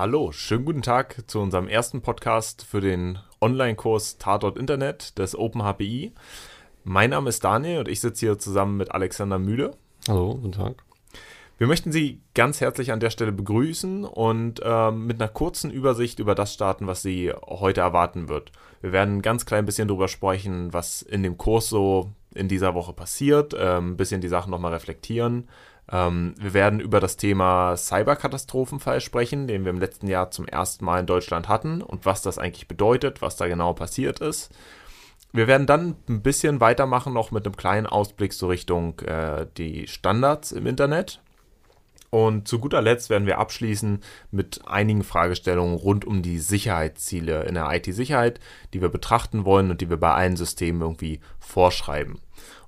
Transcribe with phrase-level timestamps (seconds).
[0.00, 6.14] Hallo, schönen guten Tag zu unserem ersten Podcast für den Online-Kurs Tatort Internet des OpenHPI.
[6.84, 9.72] Mein Name ist Daniel und ich sitze hier zusammen mit Alexander Mühle.
[10.08, 10.84] Hallo, guten Tag.
[11.58, 16.18] Wir möchten Sie ganz herzlich an der Stelle begrüßen und äh, mit einer kurzen Übersicht
[16.18, 18.52] über das starten, was Sie heute erwarten wird.
[18.80, 22.74] Wir werden ein ganz klein bisschen darüber sprechen, was in dem Kurs so in dieser
[22.74, 25.46] Woche passiert, äh, ein bisschen die Sachen nochmal reflektieren.
[25.92, 30.84] Ähm, wir werden über das Thema Cyberkatastrophenfall sprechen, den wir im letzten Jahr zum ersten
[30.84, 34.50] Mal in Deutschland hatten und was das eigentlich bedeutet, was da genau passiert ist.
[35.32, 39.86] Wir werden dann ein bisschen weitermachen, noch mit einem kleinen Ausblick so Richtung äh, die
[39.86, 41.20] Standards im Internet.
[42.10, 44.00] Und zu guter Letzt werden wir abschließen
[44.32, 48.40] mit einigen Fragestellungen rund um die Sicherheitsziele in der IT-Sicherheit,
[48.74, 52.18] die wir betrachten wollen und die wir bei allen Systemen irgendwie vorschreiben.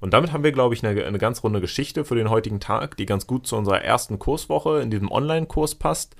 [0.03, 2.97] Und damit haben wir, glaube ich, eine, eine ganz runde Geschichte für den heutigen Tag,
[2.97, 6.17] die ganz gut zu unserer ersten Kurswoche in diesem Online-Kurs passt.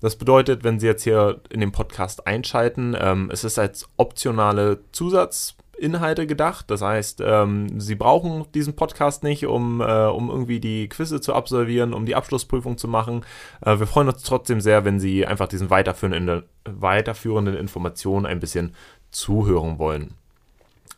[0.00, 4.80] Das bedeutet, wenn Sie jetzt hier in den Podcast einschalten, ähm, es ist als optionale
[4.90, 6.70] Zusatz Inhalte gedacht.
[6.70, 11.34] Das heißt, ähm, Sie brauchen diesen Podcast nicht, um, äh, um irgendwie die Quizze zu
[11.34, 13.22] absolvieren, um die Abschlussprüfung zu machen.
[13.60, 18.74] Äh, wir freuen uns trotzdem sehr, wenn Sie einfach diesen weiterführenden, weiterführenden Informationen ein bisschen
[19.10, 20.14] zuhören wollen.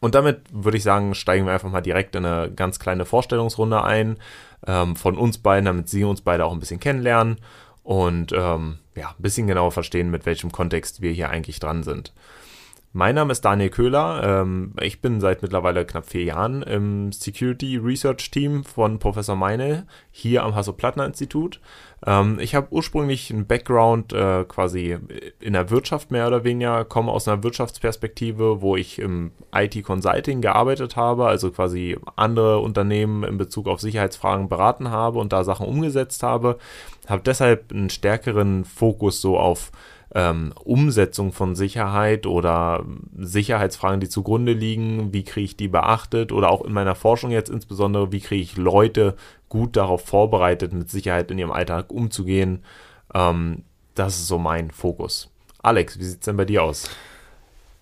[0.00, 3.82] Und damit würde ich sagen, steigen wir einfach mal direkt in eine ganz kleine Vorstellungsrunde
[3.82, 4.16] ein
[4.66, 7.38] ähm, von uns beiden, damit Sie uns beide auch ein bisschen kennenlernen
[7.82, 12.12] und ähm, ja, ein bisschen genauer verstehen, mit welchem Kontext wir hier eigentlich dran sind.
[12.98, 14.40] Mein Name ist Daniel Köhler.
[14.42, 19.86] Ähm, ich bin seit mittlerweile knapp vier Jahren im Security Research Team von Professor Meine
[20.10, 21.60] hier am Hasso-Plattner-Institut.
[22.04, 24.98] Ähm, ich habe ursprünglich einen Background äh, quasi
[25.38, 30.96] in der Wirtschaft mehr oder weniger, komme aus einer Wirtschaftsperspektive, wo ich im IT-Consulting gearbeitet
[30.96, 36.24] habe, also quasi andere Unternehmen in Bezug auf Sicherheitsfragen beraten habe und da Sachen umgesetzt
[36.24, 36.58] habe.
[37.06, 39.70] Habe deshalb einen stärkeren Fokus so auf
[40.14, 42.84] ähm, Umsetzung von Sicherheit oder
[43.16, 47.50] Sicherheitsfragen, die zugrunde liegen, wie kriege ich die beachtet oder auch in meiner Forschung jetzt
[47.50, 49.16] insbesondere, wie kriege ich Leute
[49.48, 52.62] gut darauf vorbereitet, mit Sicherheit in ihrem Alltag umzugehen.
[53.14, 53.64] Ähm,
[53.94, 55.30] das ist so mein Fokus.
[55.62, 56.88] Alex, wie sieht es denn bei dir aus?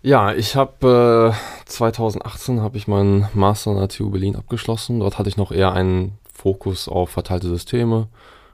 [0.02, 5.00] Ja, ich habe äh, 2018 habe ich meinen Master an der TU Berlin abgeschlossen.
[5.00, 8.08] Dort hatte ich noch eher einen Fokus auf verteilte Systeme,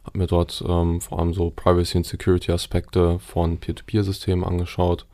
[0.05, 5.07] habe mir dort ähm, vor allem so Privacy und Security Aspekte von Peer-to-Peer-Systemen angeschaut.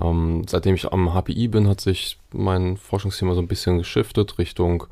[0.00, 4.86] Ähm, seitdem ich am HPI bin, hat sich mein Forschungsthema so ein bisschen geschiftet Richtung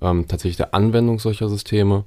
[0.00, 2.04] ähm, tatsächlich der Anwendung solcher Systeme.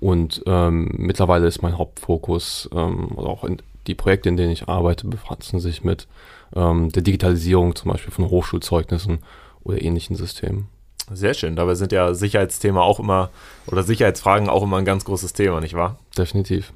[0.00, 4.68] Und ähm, mittlerweile ist mein Hauptfokus, ähm, oder auch in, die Projekte, in denen ich
[4.68, 6.08] arbeite, befassen sich mit
[6.54, 9.20] ähm, der Digitalisierung zum Beispiel von Hochschulzeugnissen
[9.62, 10.68] oder ähnlichen Systemen.
[11.10, 11.56] Sehr schön.
[11.56, 13.30] Dabei sind ja Sicherheitsthema auch immer
[13.66, 15.98] oder Sicherheitsfragen auch immer ein ganz großes Thema, nicht wahr?
[16.16, 16.72] Definitiv.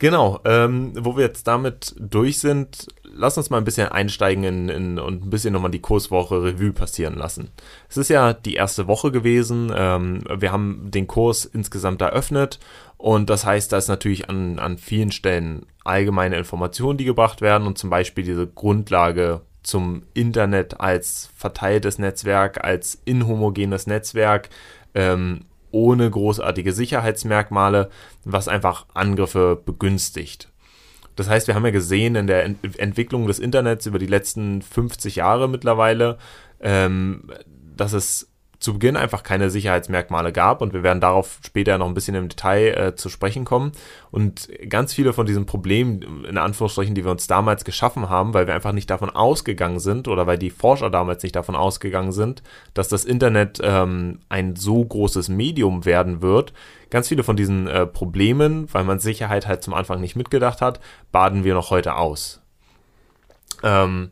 [0.00, 4.68] Genau, ähm, wo wir jetzt damit durch sind, lass uns mal ein bisschen einsteigen in,
[4.70, 7.50] in, und ein bisschen nochmal die Kurswoche Revue passieren lassen.
[7.90, 9.70] Es ist ja die erste Woche gewesen.
[9.76, 12.58] Ähm, wir haben den Kurs insgesamt eröffnet
[12.96, 17.66] und das heißt, da ist natürlich an, an vielen Stellen allgemeine Informationen, die gebracht werden
[17.66, 24.48] und zum Beispiel diese Grundlage zum Internet als verteiltes Netzwerk, als inhomogenes Netzwerk,
[24.94, 27.90] ähm, ohne großartige Sicherheitsmerkmale,
[28.24, 30.48] was einfach Angriffe begünstigt.
[31.16, 34.62] Das heißt, wir haben ja gesehen in der Ent Entwicklung des Internets über die letzten
[34.62, 36.18] 50 Jahre mittlerweile,
[36.60, 37.30] ähm,
[37.76, 38.29] dass es
[38.60, 42.28] zu Beginn einfach keine Sicherheitsmerkmale gab und wir werden darauf später noch ein bisschen im
[42.28, 43.72] Detail äh, zu sprechen kommen.
[44.10, 48.46] Und ganz viele von diesen Problemen, in Anführungsstrichen, die wir uns damals geschaffen haben, weil
[48.46, 52.42] wir einfach nicht davon ausgegangen sind oder weil die Forscher damals nicht davon ausgegangen sind,
[52.74, 56.52] dass das Internet ähm, ein so großes Medium werden wird,
[56.90, 60.80] ganz viele von diesen äh, Problemen, weil man Sicherheit halt zum Anfang nicht mitgedacht hat,
[61.12, 62.42] baden wir noch heute aus.
[63.62, 64.10] Ähm,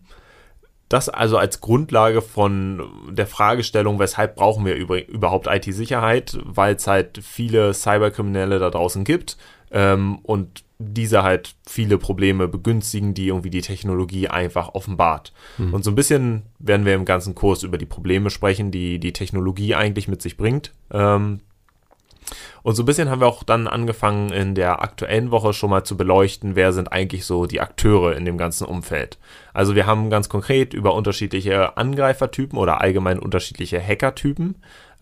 [0.89, 7.21] das also als Grundlage von der Fragestellung, weshalb brauchen wir überhaupt IT-Sicherheit, weil es halt
[7.23, 9.37] viele Cyberkriminelle da draußen gibt
[9.71, 15.33] ähm, und diese halt viele Probleme begünstigen, die irgendwie die Technologie einfach offenbart.
[15.59, 15.75] Mhm.
[15.75, 19.13] Und so ein bisschen werden wir im ganzen Kurs über die Probleme sprechen, die die
[19.13, 20.73] Technologie eigentlich mit sich bringt.
[20.93, 21.41] Ähm,
[22.69, 25.85] und so ein bisschen haben wir auch dann angefangen, in der aktuellen Woche schon mal
[25.85, 29.17] zu beleuchten, wer sind eigentlich so die Akteure in dem ganzen Umfeld.
[29.55, 34.57] Also wir haben ganz konkret über unterschiedliche Angreifertypen oder allgemein unterschiedliche Hackertypen,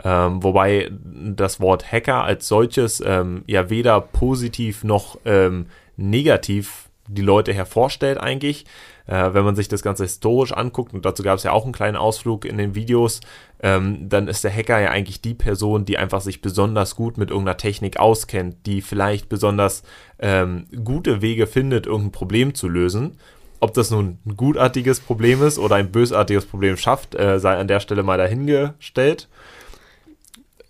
[0.04, 5.66] ähm, wobei das Wort Hacker als solches ähm, ja weder positiv noch ähm,
[5.96, 8.64] negativ die Leute hervorstellt eigentlich.
[9.06, 11.72] Äh, wenn man sich das Ganze historisch anguckt, und dazu gab es ja auch einen
[11.72, 13.20] kleinen Ausflug in den Videos,
[13.62, 17.30] ähm, dann ist der Hacker ja eigentlich die Person, die einfach sich besonders gut mit
[17.30, 19.82] irgendeiner Technik auskennt, die vielleicht besonders
[20.18, 23.18] ähm, gute Wege findet, irgendein Problem zu lösen.
[23.60, 27.68] Ob das nun ein gutartiges Problem ist oder ein bösartiges Problem schafft, äh, sei an
[27.68, 29.28] der Stelle mal dahingestellt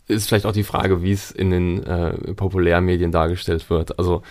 [0.08, 3.98] ist vielleicht auch die Frage, wie es in den äh, Populärmedien dargestellt wird.
[3.98, 4.22] Also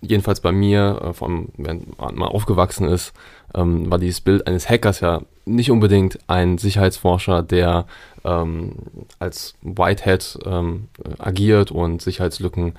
[0.00, 3.12] jedenfalls bei mir, äh, vor allem wenn man aufgewachsen ist,
[3.54, 7.86] ähm, war dieses Bild eines Hackers ja nicht unbedingt ein Sicherheitsforscher, der
[8.24, 8.72] ähm,
[9.18, 10.88] als Whitehead ähm,
[11.18, 12.74] agiert und Sicherheitslücken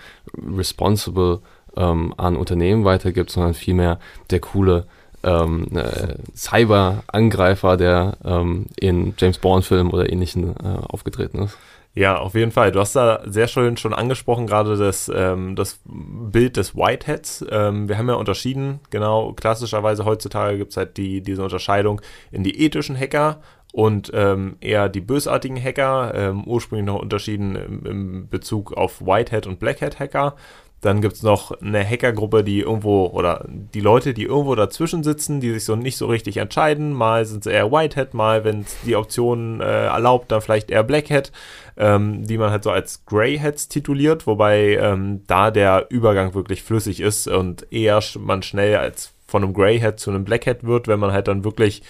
[0.55, 1.39] responsible
[1.75, 3.99] ähm, an Unternehmen weitergibt, sondern vielmehr
[4.29, 4.85] der coole
[5.23, 11.57] ähm, äh, Cyber-Angreifer, der ähm, in James Bond-Filmen oder ähnlichen äh, aufgetreten ist.
[11.93, 12.71] Ja, auf jeden Fall.
[12.71, 17.45] Du hast da sehr schön schon angesprochen, gerade das, ähm, das Bild des Whiteheads.
[17.49, 21.99] Ähm, wir haben ja unterschieden, genau, klassischerweise heutzutage gibt es halt die, diese Unterscheidung
[22.31, 23.41] in die ethischen Hacker
[23.73, 29.45] und ähm, eher die bösartigen Hacker, ähm, ursprünglich noch unterschieden im, im Bezug auf Whitehead
[29.45, 30.35] und Blackhead Hacker.
[30.81, 35.39] Dann gibt es noch eine Hackergruppe, die irgendwo, oder die Leute, die irgendwo dazwischen sitzen,
[35.39, 36.91] die sich so nicht so richtig entscheiden.
[36.91, 40.83] Mal sind sie eher Whitehead, mal, wenn es die Option äh, erlaubt, dann vielleicht eher
[40.83, 41.31] Blackhead,
[41.77, 46.99] ähm, die man halt so als Greyheads tituliert, wobei ähm, da der Übergang wirklich flüssig
[46.99, 51.13] ist und eher man schnell als von einem Greyhead zu einem Blackhead wird, wenn man
[51.13, 51.83] halt dann wirklich,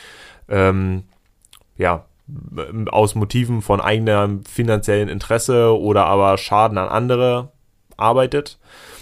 [0.47, 1.03] ähm,
[1.77, 2.05] ja,
[2.91, 7.49] aus Motiven von eigenem finanziellen Interesse oder aber Schaden an andere
[7.97, 8.57] arbeitet.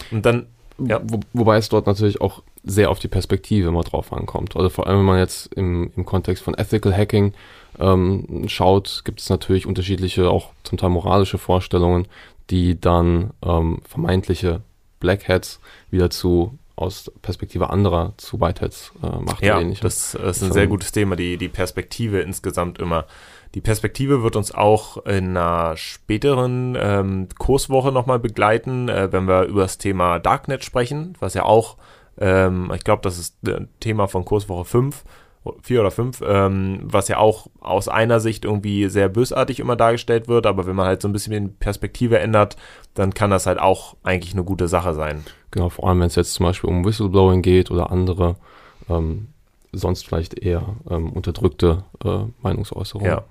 [0.09, 0.47] Und dann,
[0.79, 0.99] ja.
[1.03, 4.55] Wo, wobei es dort natürlich auch sehr auf die Perspektive immer drauf ankommt.
[4.55, 7.33] Also vor allem, wenn man jetzt im, im Kontext von Ethical Hacking
[7.79, 12.07] ähm, schaut, gibt es natürlich unterschiedliche, auch zum Teil moralische Vorstellungen,
[12.49, 14.61] die dann ähm, vermeintliche
[14.99, 15.59] Black Hats
[15.89, 19.43] wieder zu aus Perspektive anderer zu Whiteheads äh, macht.
[19.43, 23.05] Ja, das, das, ist ein sehr gutes Thema, die, die Perspektive insgesamt immer.
[23.53, 29.43] Die Perspektive wird uns auch in einer späteren ähm, Kurswoche nochmal begleiten, äh, wenn wir
[29.43, 31.75] über das Thema Darknet sprechen, was ja auch,
[32.19, 35.03] ähm, ich glaube, das ist ein Thema von Kurswoche 5,
[35.61, 40.27] 4 oder 5, ähm, was ja auch aus einer Sicht irgendwie sehr bösartig immer dargestellt
[40.27, 42.57] wird, aber wenn man halt so ein bisschen die Perspektive ändert,
[42.93, 45.23] dann kann das halt auch eigentlich eine gute Sache sein.
[45.51, 48.35] Genau, vor allem wenn es jetzt zum Beispiel um Whistleblowing geht oder andere
[48.89, 49.29] ähm,
[49.71, 53.11] sonst vielleicht eher ähm, unterdrückte äh, Meinungsäußerungen.
[53.11, 53.23] Ja,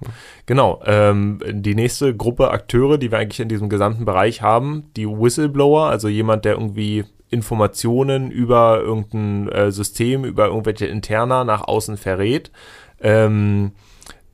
[0.47, 0.81] genau.
[0.87, 5.89] Ähm, die nächste Gruppe Akteure, die wir eigentlich in diesem gesamten Bereich haben, die Whistleblower,
[5.89, 12.51] also jemand, der irgendwie Informationen über irgendein äh, System, über irgendwelche Interna nach außen verrät.
[13.01, 13.73] Ähm,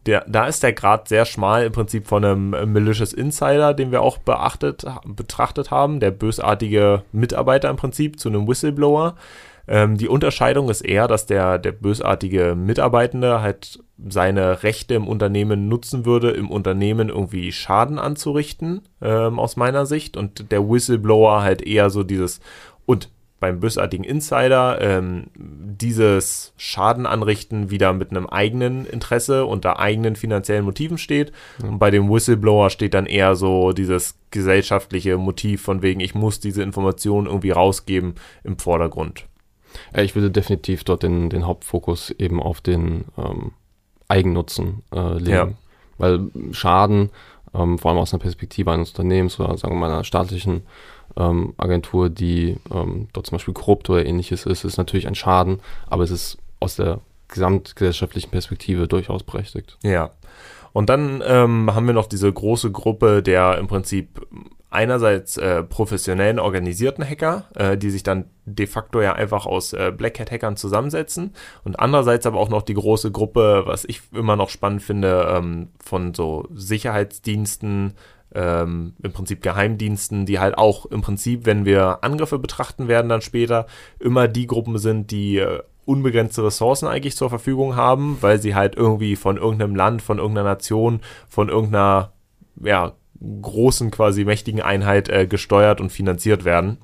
[0.07, 4.03] der, da ist der Grad sehr schmal im Prinzip von einem Malicious Insider, den wir
[4.03, 9.15] auch beachtet, betrachtet haben, der bösartige Mitarbeiter im Prinzip zu einem Whistleblower.
[9.67, 15.69] Ähm, die Unterscheidung ist eher, dass der, der bösartige Mitarbeitende halt seine Rechte im Unternehmen
[15.69, 20.19] nutzen würde, im Unternehmen irgendwie Schaden anzurichten, ähm, aus meiner Sicht.
[20.19, 22.41] Und der Whistleblower halt eher so dieses,
[22.87, 23.11] und
[23.45, 30.65] beim bösartigen Insider ähm, dieses Schaden anrichten wieder mit einem eigenen Interesse unter eigenen finanziellen
[30.65, 31.31] Motiven steht.
[31.61, 31.69] Ja.
[31.69, 36.41] Und bei dem Whistleblower steht dann eher so dieses gesellschaftliche Motiv von wegen, ich muss
[36.41, 38.15] diese Informationen irgendwie rausgeben
[38.45, 39.27] im Vordergrund.
[39.95, 43.53] Ich würde definitiv dort den, den Hauptfokus eben auf den ähm,
[44.09, 45.31] Eigennutzen äh, legen.
[45.31, 45.49] Ja.
[45.99, 47.11] Weil Schaden,
[47.55, 50.63] ähm, vor allem aus einer Perspektive eines Unternehmens oder sagen wir mal einer staatlichen
[51.17, 55.61] ähm, Agentur, die ähm, dort zum Beispiel korrupt oder ähnliches ist, ist natürlich ein Schaden,
[55.87, 59.79] aber es ist aus der gesamtgesellschaftlichen Perspektive durchaus berechtigt.
[59.83, 60.11] Ja.
[60.73, 64.27] Und dann ähm, haben wir noch diese große Gruppe der im Prinzip
[64.75, 69.93] einerseits äh, professionellen organisierten Hacker, äh, die sich dann de facto ja einfach aus äh,
[69.97, 71.33] Black Hat Hackern zusammensetzen
[71.63, 75.69] und andererseits aber auch noch die große Gruppe, was ich immer noch spannend finde, ähm,
[75.83, 77.95] von so Sicherheitsdiensten,
[78.35, 83.23] ähm, im Prinzip Geheimdiensten, die halt auch im Prinzip, wenn wir Angriffe betrachten werden dann
[83.23, 83.67] später,
[83.99, 88.75] immer die Gruppen sind, die äh, unbegrenzte Ressourcen eigentlich zur Verfügung haben, weil sie halt
[88.75, 92.13] irgendwie von irgendeinem Land, von irgendeiner Nation, von irgendeiner
[92.63, 92.93] ja,
[93.43, 96.79] großen, quasi mächtigen Einheit äh, gesteuert und finanziert werden.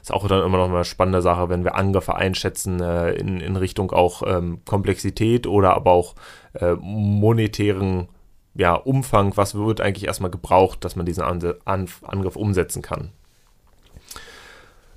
[0.00, 3.56] Ist auch dann immer noch eine spannende Sache, wenn wir Angriffe einschätzen äh, in, in
[3.56, 6.14] Richtung auch ähm, Komplexität oder aber auch
[6.54, 8.08] äh, monetären
[8.54, 13.10] ja, Umfang, was wird eigentlich erstmal gebraucht, dass man diesen An An Angriff umsetzen kann.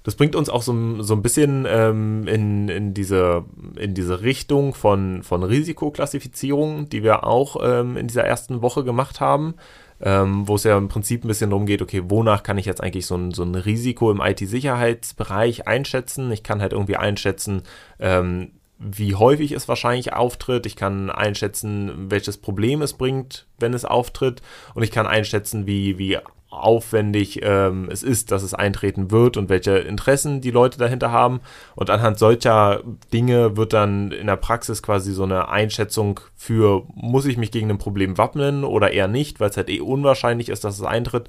[0.03, 3.45] Das bringt uns auch so, so ein bisschen ähm, in, in, diese,
[3.77, 9.21] in diese Richtung von, von Risikoklassifizierung, die wir auch ähm, in dieser ersten Woche gemacht
[9.21, 9.55] haben.
[10.01, 12.83] ähm, wo es ja im Prinzip ein bisschen darum geht, okay, wonach kann ich jetzt
[12.83, 16.31] eigentlich so ein, so ein Risiko im IT-Sicherheitsbereich einschätzen?
[16.31, 17.63] Ich kann halt irgendwie einschätzen,
[17.99, 20.65] ähm, wie häufig es wahrscheinlich auftritt.
[20.65, 24.41] Ich kann einschätzen, welches Problem es bringt, wenn es auftritt.
[24.73, 26.17] Und ich kann einschätzen, wie, wie
[26.53, 31.41] aufwendig ähm, es ist, dass es eintreten wird und welche Interessen die Leute dahinter haben.
[31.75, 37.25] Und anhand solcher Dinge wird dann in der Praxis quasi so eine Einschätzung für, muss
[37.25, 40.63] ich mich gegen ein Problem wappnen oder eher nicht, weil es halt eh unwahrscheinlich ist,
[40.63, 41.27] dass es eintritt.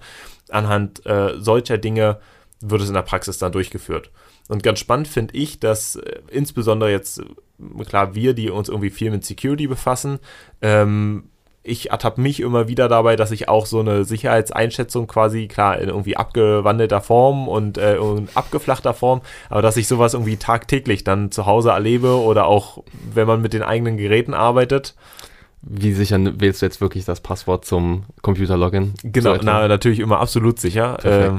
[0.51, 2.19] Anhand äh, solcher Dinge
[2.61, 4.11] wird es in der Praxis dann durchgeführt.
[4.49, 8.91] Und ganz spannend finde ich, dass äh, insbesondere jetzt, äh, klar, wir, die uns irgendwie
[8.91, 10.19] viel mit Security befassen,
[10.61, 11.25] ähm,
[11.67, 15.89] ich ertappe mich immer wieder dabei, dass ich auch so eine Sicherheitseinschätzung quasi, klar, in
[15.89, 21.31] irgendwie abgewandelter Form und äh, in abgeflachter Form, aber dass ich sowas irgendwie tagtäglich dann
[21.31, 22.85] zu Hause erlebe oder auch,
[23.15, 24.95] wenn man mit den eigenen Geräten arbeitet.
[25.63, 28.93] Wie sicher wählst du jetzt wirklich das Passwort zum Computer-Login?
[29.03, 30.99] Genau, na, natürlich immer absolut sicher.
[31.01, 31.31] Perfekt.
[31.33, 31.39] Ähm,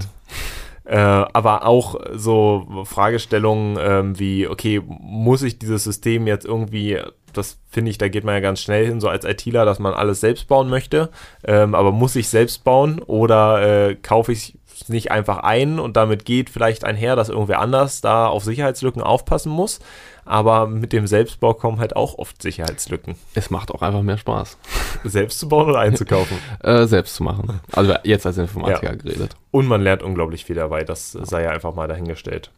[0.86, 7.00] äh, aber auch so Fragestellungen ähm, wie, okay, muss ich dieses System jetzt irgendwie,
[7.34, 9.94] das finde ich, da geht man ja ganz schnell hin, so als ITler, dass man
[9.94, 11.10] alles selbst bauen möchte,
[11.44, 15.98] ähm, aber muss ich selbst bauen oder äh, kaufe ich es nicht einfach ein und
[15.98, 19.80] damit geht vielleicht einher, dass irgendwer anders da auf Sicherheitslücken aufpassen muss
[20.26, 23.16] aber mit dem Selbstbau kommen halt auch oft Sicherheitslücken.
[23.36, 24.58] Es macht auch einfach mehr Spaß.
[25.04, 26.38] Selbst zu bauen oder einzukaufen?
[26.64, 27.62] äh, selbst zu machen.
[27.72, 28.96] Also jetzt als Informatiker ja.
[28.96, 29.36] geredet.
[29.52, 32.52] Und man lernt unglaublich viel dabei, das sei ja einfach mal dahingestellt.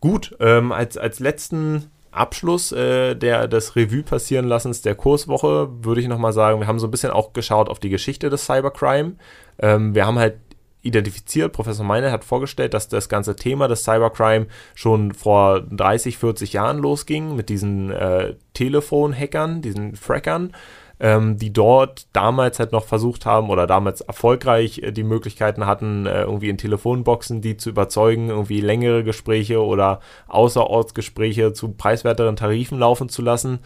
[0.00, 6.00] Gut, ähm, als, als letzten Abschluss äh, der, des Revue passieren lassens der Kurswoche würde
[6.00, 9.14] ich nochmal sagen, wir haben so ein bisschen auch geschaut auf die Geschichte des Cybercrime.
[9.58, 10.38] Ähm, wir haben halt
[10.82, 11.52] identifiziert.
[11.52, 16.78] Professor Meine hat vorgestellt, dass das ganze Thema des Cybercrime schon vor 30, 40 Jahren
[16.78, 20.52] losging mit diesen äh, Telefon-Hackern, diesen Frackern,
[21.00, 26.06] ähm, die dort damals halt noch versucht haben oder damals erfolgreich äh, die Möglichkeiten hatten,
[26.06, 32.78] äh, irgendwie in Telefonboxen die zu überzeugen, irgendwie längere Gespräche oder Außerortsgespräche zu preiswerteren Tarifen
[32.78, 33.60] laufen zu lassen.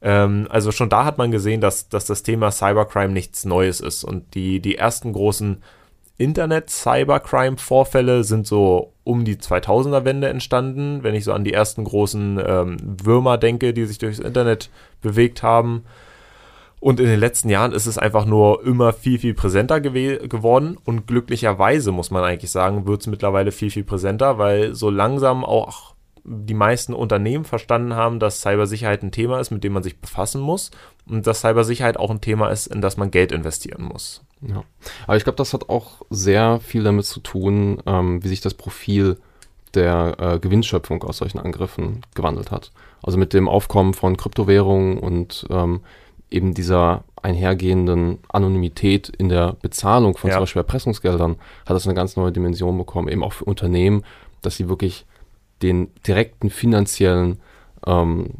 [0.00, 4.04] Ähm, also schon da hat man gesehen, dass, dass das Thema Cybercrime nichts Neues ist
[4.04, 5.62] und die, die ersten großen
[6.18, 12.76] Internet-Cybercrime-Vorfälle sind so um die 2000er-Wende entstanden, wenn ich so an die ersten großen ähm,
[13.02, 14.68] Würmer denke, die sich durchs Internet
[15.00, 15.84] bewegt haben.
[16.80, 20.76] Und in den letzten Jahren ist es einfach nur immer viel, viel präsenter geworden.
[20.84, 25.44] Und glücklicherweise, muss man eigentlich sagen, wird es mittlerweile viel, viel präsenter, weil so langsam
[25.44, 25.94] auch
[26.24, 30.40] die meisten Unternehmen verstanden haben, dass Cybersicherheit ein Thema ist, mit dem man sich befassen
[30.40, 30.70] muss
[31.06, 34.22] und dass Cybersicherheit auch ein Thema ist, in das man Geld investieren muss.
[34.40, 34.64] Ja.
[35.06, 38.54] Aber ich glaube, das hat auch sehr viel damit zu tun, ähm, wie sich das
[38.54, 39.18] Profil
[39.74, 42.72] der äh, Gewinnschöpfung aus solchen Angriffen gewandelt hat.
[43.02, 45.80] Also mit dem Aufkommen von Kryptowährungen und ähm,
[46.30, 50.36] eben dieser einhergehenden Anonymität in der Bezahlung von ja.
[50.36, 54.04] zum Beispiel Erpressungsgeldern hat das eine ganz neue Dimension bekommen, eben auch für Unternehmen,
[54.42, 55.04] dass sie wirklich
[55.62, 57.40] den direkten finanziellen
[57.86, 58.30] ähm,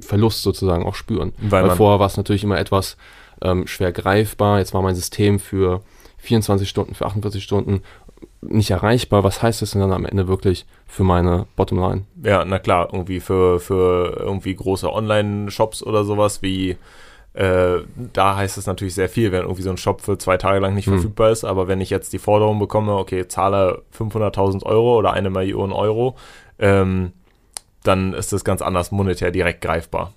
[0.00, 1.32] Verlust sozusagen auch spüren.
[1.38, 2.96] Weil, Weil vorher war es natürlich immer etwas
[3.42, 4.58] ähm, schwer greifbar.
[4.58, 5.82] Jetzt war mein System für
[6.18, 7.82] 24 Stunden, für 48 Stunden
[8.40, 9.24] nicht erreichbar.
[9.24, 12.02] Was heißt das denn dann am Ende wirklich für meine Bottomline?
[12.22, 16.76] Ja, na klar, irgendwie für, für irgendwie große Online-Shops oder sowas wie
[17.34, 17.78] äh,
[18.12, 20.74] da heißt es natürlich sehr viel, wenn irgendwie so ein Shop für zwei Tage lang
[20.74, 20.94] nicht mhm.
[20.94, 21.44] verfügbar ist.
[21.44, 26.16] Aber wenn ich jetzt die Forderung bekomme, okay, zahle 500.000 Euro oder eine Million Euro,
[26.58, 27.12] ähm,
[27.82, 30.12] dann ist das ganz anders monetär direkt greifbar.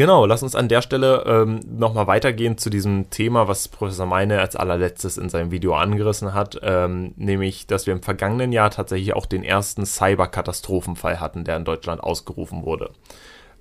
[0.00, 4.40] Genau, lass uns an der Stelle ähm, nochmal weitergehen zu diesem Thema, was Professor Meine
[4.40, 9.14] als allerletztes in seinem Video angerissen hat, ähm, nämlich, dass wir im vergangenen Jahr tatsächlich
[9.14, 12.92] auch den ersten Cyber-Katastrophenfall hatten, der in Deutschland ausgerufen wurde.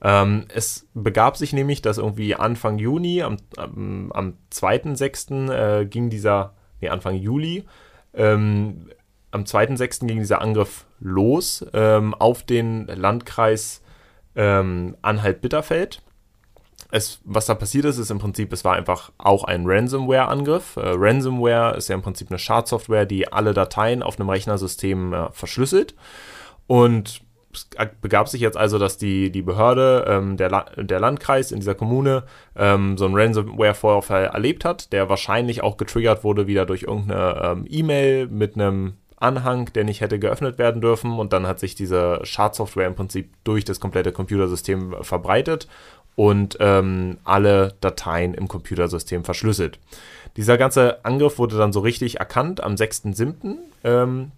[0.01, 5.51] Ähm, es begab sich nämlich, dass irgendwie Anfang Juni, am, am, am 2.6.
[5.51, 7.65] Äh, ging dieser, nee, Anfang Juli,
[8.13, 8.87] ähm,
[9.31, 10.07] am 2.6.
[10.07, 13.81] ging dieser Angriff los ähm, auf den Landkreis
[14.37, 16.01] ähm, Anhalt-Bitterfeld.
[16.91, 20.77] Es, was da passiert ist, ist im Prinzip, es war einfach auch ein Ransomware-Angriff.
[20.77, 25.31] Äh, Ransomware ist ja im Prinzip eine Schadsoftware, die alle Dateien auf einem Rechnersystem äh,
[25.31, 25.93] verschlüsselt.
[26.65, 27.67] Und es
[28.01, 31.75] begab sich jetzt also, dass die, die Behörde, ähm, der, La der Landkreis in dieser
[31.75, 32.23] Kommune
[32.55, 37.65] ähm, so einen Ransomware-Vorfall erlebt hat, der wahrscheinlich auch getriggert wurde wieder durch irgendeine ähm,
[37.69, 42.21] E-Mail mit einem Anhang, der nicht hätte geöffnet werden dürfen und dann hat sich diese
[42.23, 45.67] Schadsoftware im Prinzip durch das komplette Computersystem verbreitet
[46.15, 49.77] und ähm, alle Dateien im Computersystem verschlüsselt.
[50.37, 54.31] Dieser ganze Angriff wurde dann so richtig erkannt am 6.7.21 ähm,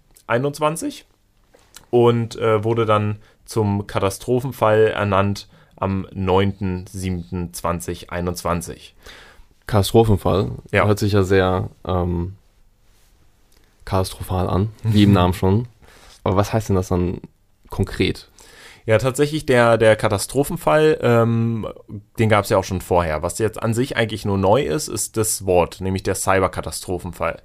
[1.89, 8.91] und äh, wurde dann zum Katastrophenfall ernannt am 9.7.2021.
[9.67, 10.51] Katastrophenfall.
[10.71, 10.85] Ja.
[10.85, 12.35] Hört sich ja sehr ähm,
[13.85, 15.67] katastrophal an, wie im Namen schon.
[16.23, 17.21] Aber was heißt denn das dann
[17.69, 18.27] konkret?
[18.85, 21.67] Ja, tatsächlich der, der Katastrophenfall, ähm,
[22.17, 23.21] den gab es ja auch schon vorher.
[23.21, 27.41] Was jetzt an sich eigentlich nur neu ist, ist das Wort, nämlich der Cyberkatastrophenfall.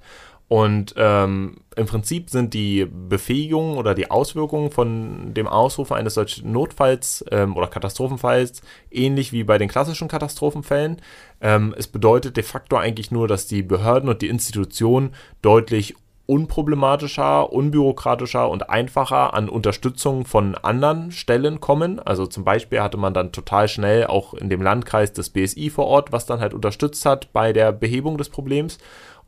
[0.49, 6.53] Und ähm, im Prinzip sind die Befähigungen oder die Auswirkungen von dem Ausrufen eines solchen
[6.53, 11.01] Notfalls ähm, oder Katastrophenfalls ähnlich wie bei den klassischen Katastrophenfällen.
[11.41, 15.95] Ähm, es bedeutet de facto eigentlich nur, dass die Behörden und die Institutionen deutlich
[16.27, 21.99] unproblematischer, unbürokratischer und einfacher an Unterstützung von anderen Stellen kommen.
[21.99, 25.87] Also zum Beispiel hatte man dann total schnell auch in dem Landkreis das BSI vor
[25.87, 28.77] Ort, was dann halt unterstützt hat bei der Behebung des Problems.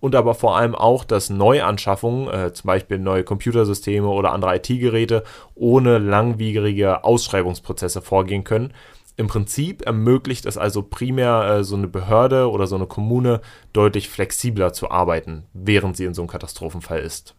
[0.01, 5.23] Und aber vor allem auch, dass Neuanschaffungen, äh, zum Beispiel neue Computersysteme oder andere IT-Geräte,
[5.55, 8.73] ohne langwierige Ausschreibungsprozesse vorgehen können
[9.19, 13.41] im Prinzip ermöglicht es also primär äh, so eine Behörde oder so eine Kommune
[13.73, 17.35] deutlich flexibler zu arbeiten, während sie in so einem Katastrophenfall ist.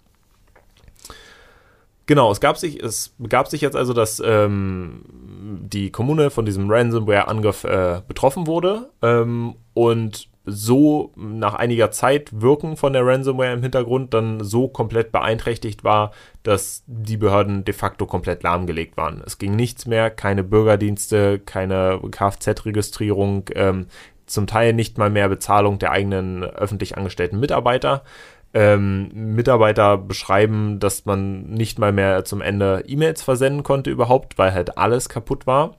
[2.04, 6.70] Genau, es gab sich, es begab sich jetzt also, dass ähm, die Kommune von diesem
[6.70, 13.62] Ransomware-Angriff äh, betroffen wurde ähm, und so nach einiger Zeit Wirken von der Ransomware im
[13.62, 19.22] Hintergrund dann so komplett beeinträchtigt war, dass die Behörden de facto komplett lahmgelegt waren.
[19.24, 23.86] Es ging nichts mehr, keine Bürgerdienste, keine Kfz-Registrierung, ähm,
[24.26, 28.04] zum Teil nicht mal mehr Bezahlung der eigenen öffentlich angestellten Mitarbeiter.
[28.52, 34.52] Ähm, Mitarbeiter beschreiben, dass man nicht mal mehr zum Ende E-Mails versenden konnte überhaupt, weil
[34.52, 35.76] halt alles kaputt war.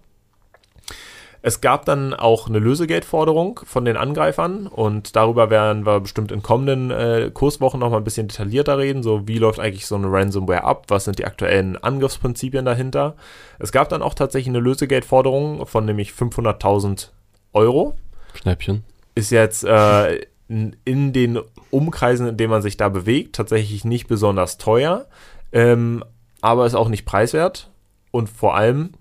[1.44, 6.44] Es gab dann auch eine Lösegeldforderung von den Angreifern und darüber werden wir bestimmt in
[6.44, 9.02] kommenden äh, Kurswochen nochmal ein bisschen detaillierter reden.
[9.02, 10.86] So, wie läuft eigentlich so eine Ransomware ab?
[10.90, 13.16] Was sind die aktuellen Angriffsprinzipien dahinter?
[13.58, 17.10] Es gab dann auch tatsächlich eine Lösegeldforderung von nämlich 500.000
[17.54, 17.96] Euro.
[18.36, 18.84] Schnäppchen.
[19.16, 21.40] Ist jetzt äh, in den
[21.72, 25.06] Umkreisen, in denen man sich da bewegt, tatsächlich nicht besonders teuer,
[25.54, 26.04] ähm,
[26.42, 27.72] aber ist auch nicht preiswert
[28.12, 28.92] und vor allem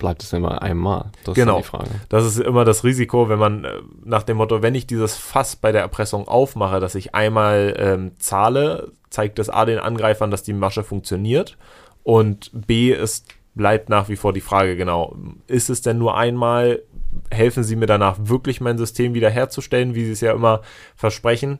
[0.00, 1.12] bleibt es immer einmal?
[1.24, 1.58] Das genau.
[1.58, 1.90] ist die Frage.
[2.08, 5.54] Das ist immer das Risiko, wenn man äh, nach dem Motto, wenn ich dieses Fass
[5.54, 10.42] bei der Erpressung aufmache, dass ich einmal ähm, zahle, zeigt das A den Angreifern, dass
[10.42, 11.56] die Masche funktioniert
[12.02, 16.82] und B es bleibt nach wie vor die Frage, genau, ist es denn nur einmal,
[17.30, 20.62] helfen sie mir danach wirklich mein System wiederherzustellen, wie sie es ja immer
[20.96, 21.58] versprechen.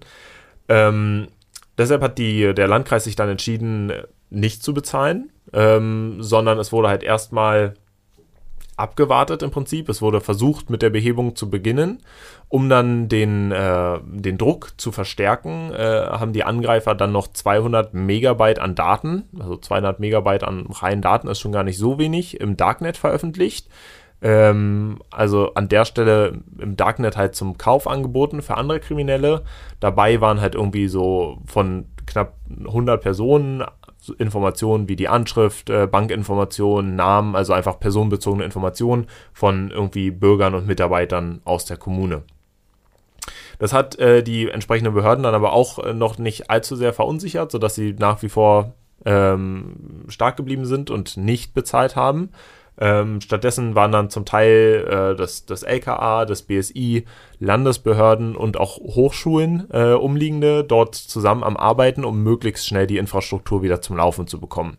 [0.69, 1.29] Ähm,
[1.77, 3.93] deshalb hat die, der Landkreis sich dann entschieden,
[4.31, 7.75] nicht zu bezahlen, ähm, sondern es wurde halt erstmal
[8.81, 9.89] abgewartet im Prinzip.
[9.89, 12.01] Es wurde versucht, mit der Behebung zu beginnen.
[12.49, 17.95] Um dann den, äh, den Druck zu verstärken, äh, haben die Angreifer dann noch 200
[17.95, 22.41] Megabyte an Daten, also 200 Megabyte an reinen Daten ist schon gar nicht so wenig,
[22.41, 23.69] im Darknet veröffentlicht.
[24.23, 29.43] Ähm, also an der Stelle im Darknet halt zum Kauf angeboten für andere Kriminelle.
[29.79, 32.35] Dabei waren halt irgendwie so von knapp
[32.67, 33.65] 100 Personen
[34.19, 40.67] Informationen wie die Anschrift, äh, Bankinformationen, Namen, also einfach personenbezogene Informationen von irgendwie Bürgern und
[40.67, 42.23] Mitarbeitern aus der Kommune.
[43.59, 47.53] Das hat äh, die entsprechenden Behörden dann aber auch äh, noch nicht allzu sehr verunsichert,
[47.53, 52.31] sodass sie nach wie vor ähm, stark geblieben sind und nicht bezahlt haben.
[52.81, 57.05] Ähm, stattdessen waren dann zum Teil äh, das, das LKA, das BSI,
[57.39, 63.63] Landesbehörden und auch Hochschulen äh, umliegende dort zusammen am Arbeiten, um möglichst schnell die Infrastruktur
[63.63, 64.79] wieder zum Laufen zu bekommen.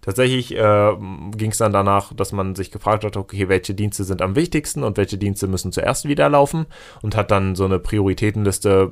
[0.00, 0.92] Tatsächlich äh,
[1.34, 4.82] ging es dann danach, dass man sich gefragt hat, okay, welche Dienste sind am wichtigsten
[4.82, 6.66] und welche Dienste müssen zuerst wieder laufen
[7.00, 8.90] und hat dann so eine Prioritätenliste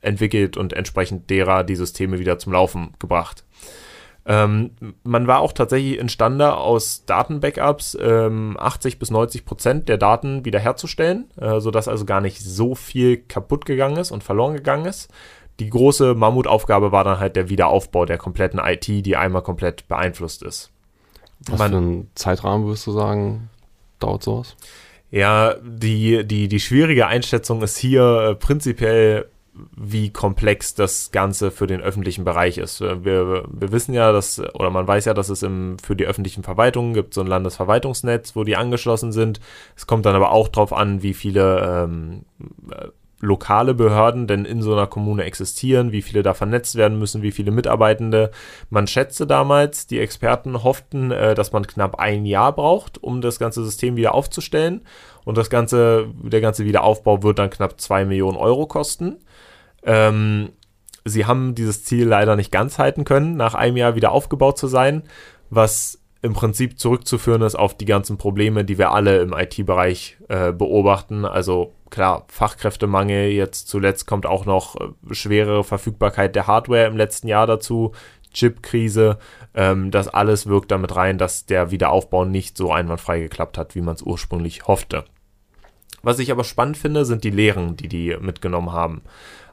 [0.00, 3.44] entwickelt und entsprechend derer die Systeme wieder zum Laufen gebracht.
[4.30, 4.72] Ähm,
[5.04, 11.30] man war auch tatsächlich imstande, aus Datenbackups ähm, 80 bis 90 Prozent der Daten wiederherzustellen,
[11.40, 15.08] äh, sodass also gar nicht so viel kaputt gegangen ist und verloren gegangen ist.
[15.60, 20.42] Die große Mammutaufgabe war dann halt der Wiederaufbau der kompletten IT, die einmal komplett beeinflusst
[20.42, 20.70] ist.
[21.46, 23.48] Was man, für einen Zeitrahmen würdest du sagen,
[23.98, 24.56] dauert sowas?
[25.10, 29.30] Ja, die, die, die schwierige Einschätzung ist hier äh, prinzipiell
[29.76, 32.80] wie komplex das Ganze für den öffentlichen Bereich ist.
[32.80, 36.42] Wir, wir wissen ja, dass, oder man weiß ja, dass es im, für die öffentlichen
[36.42, 39.40] Verwaltungen gibt so ein Landesverwaltungsnetz, wo die angeschlossen sind.
[39.76, 42.24] Es kommt dann aber auch darauf an, wie viele ähm,
[42.70, 42.88] äh,
[43.20, 47.32] lokale Behörden denn in so einer Kommune existieren, wie viele da vernetzt werden müssen, wie
[47.32, 48.30] viele Mitarbeitende.
[48.70, 53.38] Man schätzte damals, die Experten hofften, äh, dass man knapp ein Jahr braucht, um das
[53.38, 54.82] ganze System wieder aufzustellen.
[55.24, 59.16] Und das ganze, der ganze Wiederaufbau wird dann knapp zwei Millionen Euro kosten.
[59.82, 60.50] Ähm,
[61.04, 64.66] sie haben dieses Ziel leider nicht ganz halten können, nach einem Jahr wieder aufgebaut zu
[64.66, 65.02] sein,
[65.50, 70.52] was im Prinzip zurückzuführen ist auf die ganzen Probleme, die wir alle im IT-Bereich äh,
[70.52, 71.24] beobachten.
[71.24, 77.28] Also klar, Fachkräftemangel, jetzt zuletzt kommt auch noch äh, schwere Verfügbarkeit der Hardware im letzten
[77.28, 77.92] Jahr dazu,
[78.32, 79.18] Chipkrise,
[79.54, 83.80] ähm, das alles wirkt damit rein, dass der Wiederaufbau nicht so einwandfrei geklappt hat, wie
[83.80, 85.04] man es ursprünglich hoffte.
[86.08, 89.02] Was ich aber spannend finde, sind die Lehren, die die mitgenommen haben.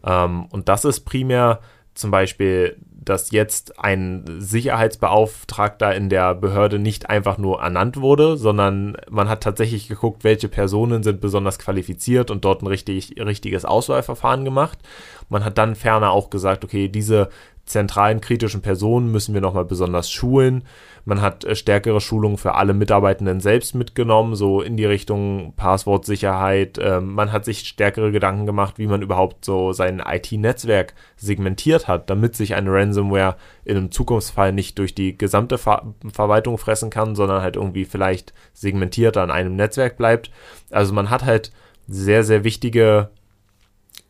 [0.06, 1.60] Ähm, und das ist primär
[1.94, 8.96] zum Beispiel, dass jetzt ein Sicherheitsbeauftragter in der Behörde nicht einfach nur ernannt wurde, sondern
[9.10, 14.46] man hat tatsächlich geguckt, welche Personen sind besonders qualifiziert und dort ein richtig, richtiges Auswahlverfahren
[14.46, 14.80] gemacht.
[15.28, 17.28] Man hat dann ferner auch gesagt, okay, diese
[17.66, 20.64] zentralen kritischen Personen müssen wir nochmal besonders schulen.
[21.04, 26.80] Man hat äh, stärkere Schulungen für alle Mitarbeitenden selbst mitgenommen, so in die Richtung Passwortsicherheit.
[26.82, 32.10] Ähm, man hat sich stärkere Gedanken gemacht, wie man überhaupt so sein IT-Netzwerk segmentiert hat,
[32.10, 37.16] damit sich eine Ransomware in einem Zukunftsfall nicht durch die gesamte Ver Verwaltung fressen kann,
[37.16, 40.32] sondern halt irgendwie vielleicht segmentiert an einem Netzwerk bleibt.
[40.72, 41.52] Also man hat halt
[41.88, 43.10] sehr, sehr wichtige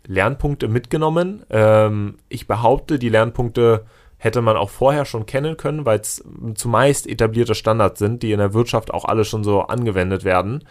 [0.08, 1.44] Lernpunkte mitgenommen.
[1.50, 3.86] Ähm, ich behaupte, die Lernpunkte
[4.18, 6.24] hätte man auch vorher schon kennen können, weil es
[6.56, 10.63] zumeist etablierte Standards sind, die in der Wirtschaft auch alle schon so angewendet werden.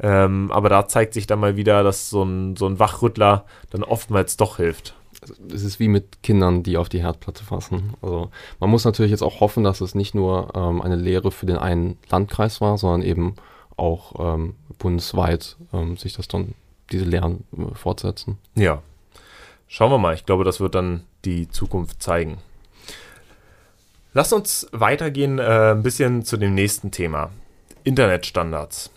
[0.00, 3.82] Ähm, aber da zeigt sich dann mal wieder, dass so ein, so ein Wachrüttler dann
[3.82, 4.94] oftmals doch hilft.
[5.20, 7.94] Also, es ist wie mit Kindern, die auf die Herdplatte fassen.
[8.00, 11.46] Also man muss natürlich jetzt auch hoffen, dass es nicht nur ähm, eine Lehre für
[11.46, 13.34] den einen Landkreis war, sondern eben
[13.76, 16.54] auch ähm, bundesweit ähm, sich das dann
[16.92, 18.38] diese Lehren äh, fortsetzen.
[18.54, 18.82] Ja.
[19.68, 20.14] Schauen wir mal.
[20.14, 22.38] Ich glaube, das wird dann die Zukunft zeigen.
[24.14, 27.30] Lass uns weitergehen äh, ein bisschen zu dem nächsten Thema.
[27.84, 28.90] Internetstandards.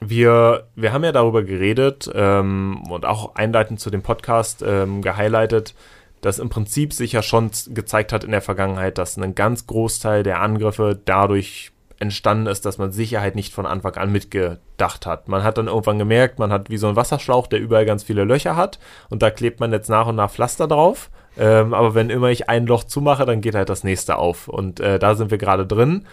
[0.00, 5.74] Wir, wir haben ja darüber geredet ähm, und auch einleitend zu dem Podcast ähm, gehighlightet,
[6.20, 10.22] dass im Prinzip sich ja schon gezeigt hat in der Vergangenheit, dass ein ganz Großteil
[10.22, 15.28] der Angriffe dadurch entstanden ist, dass man Sicherheit nicht von Anfang an mitgedacht hat.
[15.28, 18.24] Man hat dann irgendwann gemerkt, man hat wie so ein Wasserschlauch, der überall ganz viele
[18.24, 18.78] Löcher hat
[19.08, 21.10] und da klebt man jetzt nach und nach Pflaster drauf.
[21.38, 24.80] Ähm, aber wenn immer ich ein Loch zumache, dann geht halt das nächste auf und
[24.80, 26.06] äh, da sind wir gerade drin.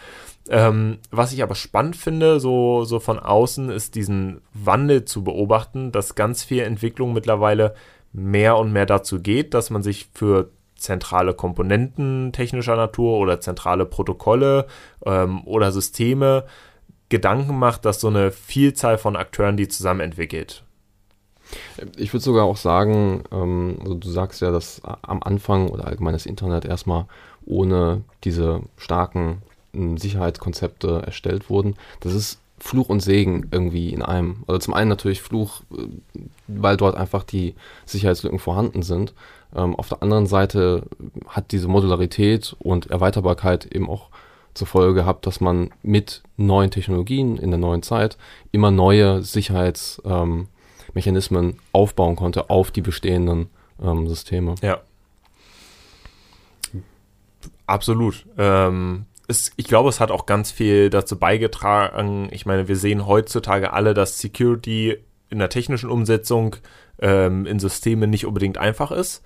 [0.50, 5.92] Ähm, was ich aber spannend finde, so, so von außen, ist diesen Wandel zu beobachten,
[5.94, 7.76] dass ganz viel Entwicklung mittlerweile
[8.12, 10.50] mehr und mehr dazu geht, dass man sich für
[10.84, 14.68] zentrale Komponenten technischer Natur oder zentrale Protokolle
[15.06, 16.46] ähm, oder Systeme
[17.10, 20.64] Gedanken macht, dass so eine Vielzahl von Akteuren die zusammen entwickelt.
[21.98, 26.14] Ich würde sogar auch sagen, ähm, also du sagst ja, dass am Anfang oder allgemein
[26.14, 27.06] das Internet erstmal
[27.46, 29.42] ohne diese starken
[29.74, 31.76] äh, Sicherheitskonzepte erstellt wurden.
[32.00, 34.44] Das ist Fluch und Segen irgendwie in einem.
[34.48, 39.14] Also zum einen natürlich Fluch, äh, weil dort einfach die Sicherheitslücken vorhanden sind.
[39.56, 40.88] Ähm, auf der anderen Seite
[41.28, 44.10] hat diese Modularität und Erweiterbarkeit eben auch
[44.54, 48.18] zur Folge gehabt, dass man mit neuen Technologien in der neuen Zeit
[48.52, 53.50] immer neue Sicherheitsmechanismen ähm, aufbauen konnte auf die bestehenden
[53.82, 54.56] ähm, Systeme.
[54.62, 54.82] Ja.
[57.66, 58.26] Absolut.
[58.38, 62.28] Ähm, es, ich glaube, es hat auch ganz viel dazu beigetragen.
[62.32, 64.98] Ich meine, wir sehen heutzutage alle, dass Security
[65.30, 66.58] in der technischen Umsetzung
[67.00, 69.24] ähm, in Systemen nicht unbedingt einfach ist.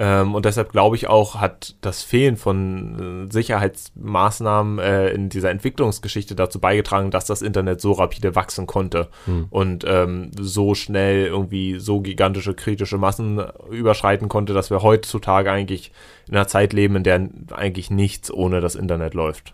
[0.00, 5.50] Ähm, und deshalb glaube ich auch, hat das Fehlen von äh, Sicherheitsmaßnahmen äh, in dieser
[5.50, 9.48] Entwicklungsgeschichte dazu beigetragen, dass das Internet so rapide wachsen konnte hm.
[9.50, 15.92] und ähm, so schnell irgendwie so gigantische kritische Massen überschreiten konnte, dass wir heutzutage eigentlich
[16.26, 19.52] in einer Zeit leben, in der eigentlich nichts ohne das Internet läuft.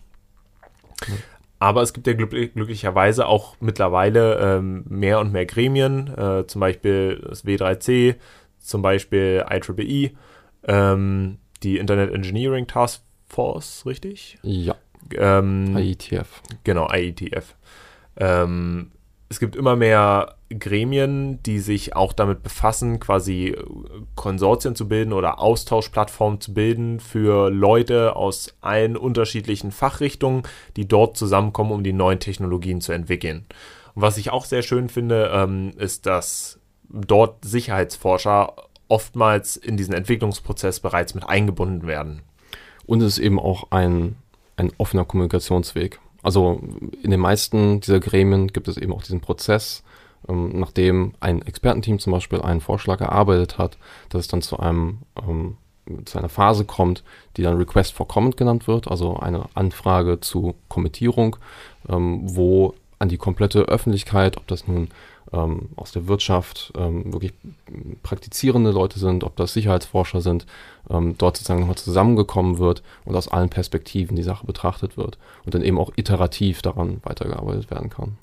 [1.07, 1.17] Hm.
[1.59, 6.61] Aber es gibt ja glück glücklicherweise auch mittlerweile ähm, mehr und mehr Gremien, äh, zum
[6.61, 8.15] Beispiel das W3C,
[8.59, 10.11] zum Beispiel IEEE,
[10.67, 14.37] ähm, die Internet Engineering Task Force, richtig?
[14.43, 14.75] Ja.
[15.15, 16.41] Ähm, IETF.
[16.63, 17.55] Genau, IETF.
[18.17, 18.91] Ähm,
[19.29, 23.55] es gibt immer mehr Gremien, die sich auch damit befassen, quasi
[24.15, 30.43] Konsortien zu bilden oder Austauschplattformen zu bilden für Leute aus allen unterschiedlichen Fachrichtungen,
[30.77, 33.45] die dort zusammenkommen, um die neuen Technologien zu entwickeln.
[33.93, 38.53] Und was ich auch sehr schön finde, ähm, ist, dass dort Sicherheitsforscher
[38.87, 42.21] oftmals in diesen Entwicklungsprozess bereits mit eingebunden werden.
[42.85, 44.15] Und es ist eben auch ein,
[44.55, 45.99] ein offener Kommunikationsweg.
[46.23, 46.61] Also
[47.03, 49.83] in den meisten dieser Gremien gibt es eben auch diesen Prozess,
[50.27, 53.77] ähm, nachdem ein Expertenteam zum Beispiel einen Vorschlag erarbeitet hat,
[54.09, 55.57] dass es dann zu einem ähm,
[56.05, 57.03] zu einer Phase kommt,
[57.37, 61.37] die dann Request for Comment genannt wird, also eine Anfrage zu Kommentierung,
[61.87, 64.89] ähm, wo an die komplette Öffentlichkeit, ob das nun
[65.33, 67.33] ähm, aus der Wirtschaft ähm, wirklich
[68.03, 70.45] praktizierende Leute sind, ob das Sicherheitsforscher sind,
[70.89, 75.53] ähm, dort sozusagen nochmal zusammengekommen wird und aus allen Perspektiven die Sache betrachtet wird und
[75.53, 78.17] dann eben auch iterativ daran weitergearbeitet werden kann.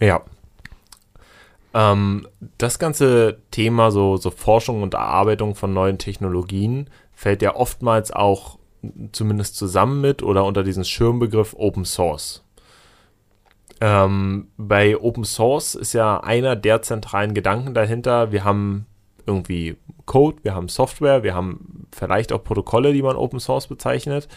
[0.00, 0.22] Ja.
[1.74, 8.10] Ähm, das ganze Thema, so, so Forschung und Erarbeitung von neuen Technologien, fällt ja oftmals
[8.10, 8.58] auch
[9.12, 12.43] zumindest zusammen mit oder unter diesen Schirmbegriff Open Source.
[13.80, 18.86] Ähm, bei Open Source ist ja einer der zentralen Gedanken dahinter, wir haben
[19.26, 24.28] irgendwie Code, wir haben Software, wir haben vielleicht auch Protokolle, die man Open Source bezeichnet,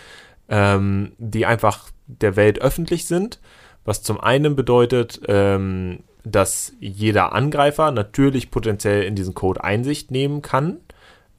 [0.50, 3.39] ähm, die einfach der Welt öffentlich sind,
[3.86, 10.41] was zum einen bedeutet, ähm, dass jeder Angreifer natürlich potenziell in diesen Code Einsicht nehmen
[10.41, 10.78] kann,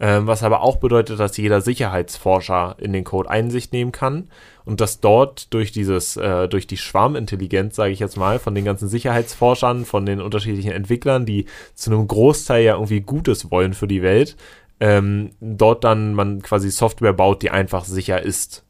[0.06, 4.28] was aber auch bedeutet, dass jeder Sicherheitsforscher in den Code Einsicht nehmen kann
[4.64, 8.64] und dass dort durch dieses, äh, durch die Schwarmintelligenz, sage ich jetzt mal, von den
[8.64, 13.88] ganzen Sicherheitsforschern, von den unterschiedlichen Entwicklern, die zu einem Großteil ja irgendwie Gutes wollen für
[13.88, 14.37] die Welt,
[14.80, 18.64] ähm, dort dann man quasi Software baut, die einfach sicher ist.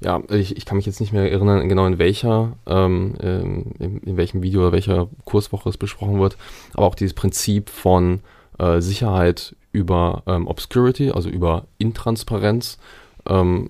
[0.00, 3.98] Ja, ich, ich kann mich jetzt nicht mehr erinnern, genau in welcher, ähm, ähm, in,
[3.98, 6.36] in, welchem Video oder welcher Kurswoche es besprochen wird,
[6.74, 8.20] aber auch dieses Prinzip von
[8.58, 12.78] äh, Sicherheit über ähm, Obscurity, also über Intransparenz,
[13.26, 13.68] ähm,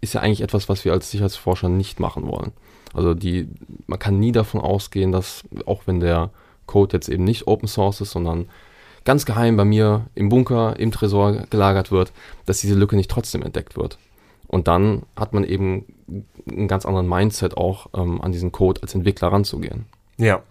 [0.00, 2.52] ist ja eigentlich etwas, was wir als Sicherheitsforscher nicht machen wollen.
[2.94, 3.48] Also die,
[3.86, 6.30] man kann nie davon ausgehen, dass auch wenn der
[6.66, 8.48] Code jetzt eben nicht Open Source ist, sondern
[9.04, 12.12] ganz geheim bei mir im Bunker, im Tresor gelagert wird,
[12.46, 13.98] dass diese Lücke nicht trotzdem entdeckt wird.
[14.48, 15.86] Und dann hat man eben
[16.50, 19.86] einen ganz anderen Mindset auch ähm, an diesen Code als Entwickler ranzugehen.
[20.18, 20.42] Ja,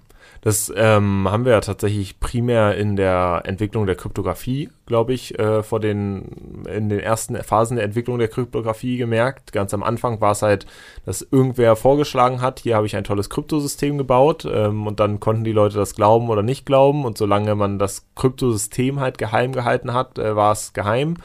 [0.42, 5.62] das ähm, haben wir ja tatsächlich primär in der Entwicklung der Kryptographie, glaube ich, äh,
[5.62, 9.54] vor den in den ersten Phasen der Entwicklung der Kryptographie gemerkt.
[9.54, 10.66] Ganz am Anfang war es halt,
[11.06, 15.44] dass irgendwer vorgeschlagen hat, hier habe ich ein tolles Kryptosystem gebaut ähm, und dann konnten
[15.44, 19.94] die Leute das glauben oder nicht glauben und solange man das Kryptosystem halt geheim gehalten
[19.94, 21.18] hat, äh, war es geheim.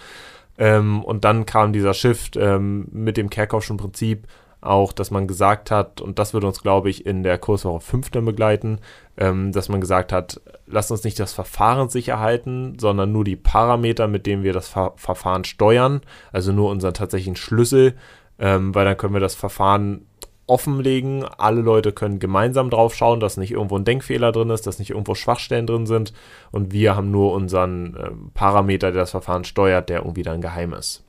[0.59, 4.27] Ähm, und dann kam dieser Shift ähm, mit dem Kerkhoffschen Prinzip
[4.61, 8.11] auch, dass man gesagt hat, und das wird uns, glaube ich, in der Kurswoche 5
[8.11, 8.79] dann begleiten,
[9.17, 13.37] ähm, dass man gesagt hat, lasst uns nicht das Verfahren sicher halten, sondern nur die
[13.37, 16.01] Parameter, mit denen wir das Ver Verfahren steuern,
[16.33, 17.95] also nur unseren tatsächlichen Schlüssel,
[18.39, 20.07] ähm, weil dann können wir das Verfahren
[20.47, 21.25] offenlegen.
[21.25, 24.91] Alle Leute können gemeinsam drauf schauen, dass nicht irgendwo ein Denkfehler drin ist, dass nicht
[24.91, 26.13] irgendwo Schwachstellen drin sind.
[26.53, 30.73] Und wir haben nur unseren äh, Parameter, der das Verfahren steuert, der irgendwie dann geheim
[30.73, 31.03] ist.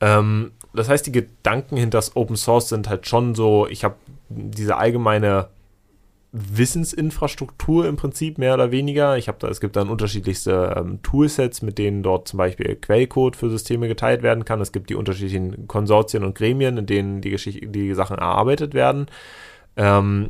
[0.00, 3.96] Ähm, das heißt, die Gedanken hinter das Open Source sind halt schon so, ich habe
[4.28, 5.48] diese allgemeine
[6.32, 9.16] Wissensinfrastruktur im Prinzip mehr oder weniger.
[9.16, 13.34] Ich habe da, es gibt dann unterschiedlichste ähm, Toolsets, mit denen dort zum Beispiel Quellcode
[13.34, 14.60] für Systeme geteilt werden kann.
[14.60, 19.06] Es gibt die unterschiedlichen Konsortien und Gremien, in denen die, Geschichte, die Sachen erarbeitet werden.
[19.76, 20.28] Ähm,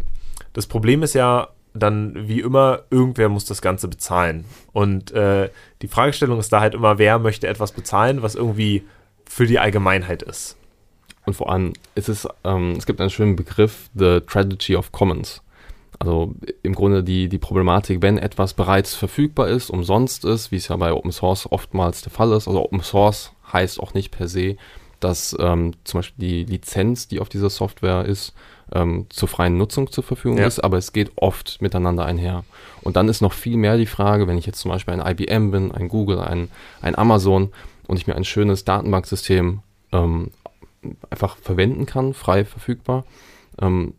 [0.53, 4.45] das Problem ist ja dann, wie immer, irgendwer muss das Ganze bezahlen.
[4.73, 5.51] Und äh,
[5.83, 8.85] die Fragestellung ist da halt immer, wer möchte etwas bezahlen, was irgendwie
[9.29, 10.57] für die Allgemeinheit ist.
[11.27, 15.43] Und vor allem, es, ist, ähm, es gibt einen schönen Begriff, the Tragedy of Commons.
[15.99, 20.69] Also im Grunde die, die Problematik, wenn etwas bereits verfügbar ist, umsonst ist, wie es
[20.69, 22.47] ja bei Open Source oftmals der Fall ist.
[22.47, 24.57] Also Open Source heißt auch nicht per se,
[25.01, 28.33] dass ähm, zum Beispiel die Lizenz, die auf dieser Software ist,
[28.73, 30.47] ähm, zur freien Nutzung zur Verfügung ja.
[30.47, 32.45] ist, aber es geht oft miteinander einher.
[32.83, 35.51] Und dann ist noch viel mehr die Frage, wenn ich jetzt zum Beispiel ein IBM
[35.51, 36.49] bin, ein Google, ein,
[36.81, 37.51] ein Amazon
[37.89, 40.31] und ich mir ein schönes Datenbanksystem ähm,
[41.11, 43.05] einfach verwenden kann, frei verfügbar,
[43.61, 43.95] ähm,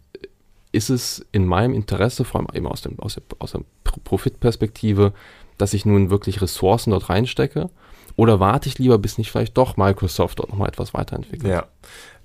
[0.71, 5.13] ist es in meinem Interesse, vor allem eben aus, dem, aus der, aus der Profitperspektive,
[5.58, 7.69] dass ich nun wirklich Ressourcen dort reinstecke?
[8.19, 11.53] Oder warte ich lieber, bis nicht vielleicht doch Microsoft dort nochmal etwas weiterentwickelt?
[11.53, 11.67] Ja.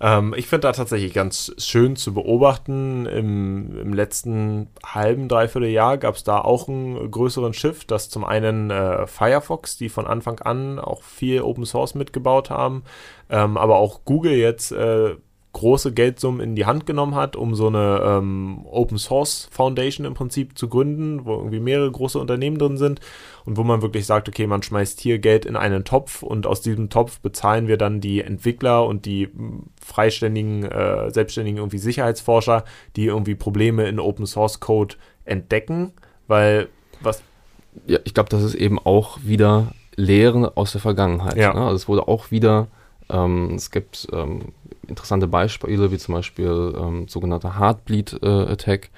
[0.00, 3.07] Ähm, ich finde da tatsächlich ganz schön zu beobachten.
[3.07, 8.24] Im, im letzten halben, dreiviertel Jahr gab es da auch einen größeren Shift, dass zum
[8.24, 12.83] einen äh, Firefox, die von Anfang an auch viel Open Source mitgebaut haben,
[13.30, 15.14] ähm, aber auch Google jetzt äh,
[15.55, 20.12] große Geldsummen in die Hand genommen hat, um so eine ähm, Open Source Foundation im
[20.12, 23.01] Prinzip zu gründen, wo irgendwie mehrere große Unternehmen drin sind
[23.47, 26.61] und wo man wirklich sagt, okay, man schmeißt hier Geld in einen Topf und aus
[26.61, 29.31] diesem Topf bezahlen wir dann die Entwickler und die
[29.81, 32.64] freiständigen, äh, selbstständigen irgendwie Sicherheitsforscher,
[32.97, 35.93] die irgendwie Probleme in Open Source Code entdecken,
[36.27, 36.69] weil
[37.01, 37.23] was
[37.87, 41.37] ja, ich glaube, das ist eben auch wieder Lehren aus der Vergangenheit.
[41.37, 41.55] Ja.
[41.55, 41.61] Ne?
[41.61, 42.69] Also es wurde auch wieder,
[43.09, 44.53] ähm, es gibt ähm,
[44.88, 48.88] interessante Beispiele, wie zum Beispiel ähm, sogenannter Heartbleed-Attack, äh,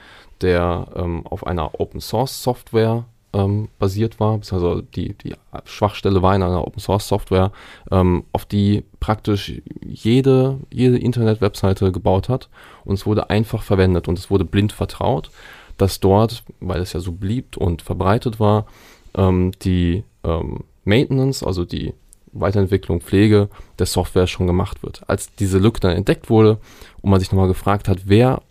[0.41, 6.67] der ähm, auf einer Open-Source-Software ähm, basiert war, also die, die Schwachstelle war in einer
[6.67, 7.53] Open-Source-Software,
[7.91, 12.49] ähm, auf die praktisch jede, jede Internet-Webseite gebaut hat
[12.85, 15.31] und es wurde einfach verwendet und es wurde blind vertraut,
[15.77, 18.67] dass dort, weil es ja so blieb und verbreitet war,
[19.15, 21.93] ähm, die ähm, Maintenance, also die
[22.41, 25.03] Weiterentwicklung, Pflege der Software schon gemacht wird.
[25.09, 26.59] Als diese Lücke dann entdeckt wurde
[27.03, 28.43] und man sich nochmal gefragt hat, wer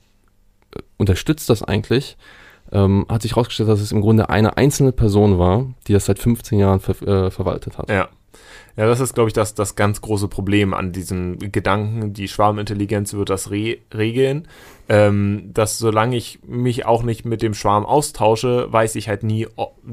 [0.75, 2.17] äh, unterstützt das eigentlich,
[2.71, 6.19] ähm, hat sich herausgestellt, dass es im Grunde eine einzelne Person war, die das seit
[6.19, 7.89] 15 Jahren ver äh, verwaltet hat.
[7.89, 8.09] Ja.
[8.77, 13.13] Ja, das ist, glaube ich, das, das ganz große Problem an diesem Gedanken, die Schwarmintelligenz
[13.13, 14.49] wird das re regeln.
[14.87, 19.47] Ähm, dass solange ich mich auch nicht mit dem Schwarm austausche, weiß ich halt nie,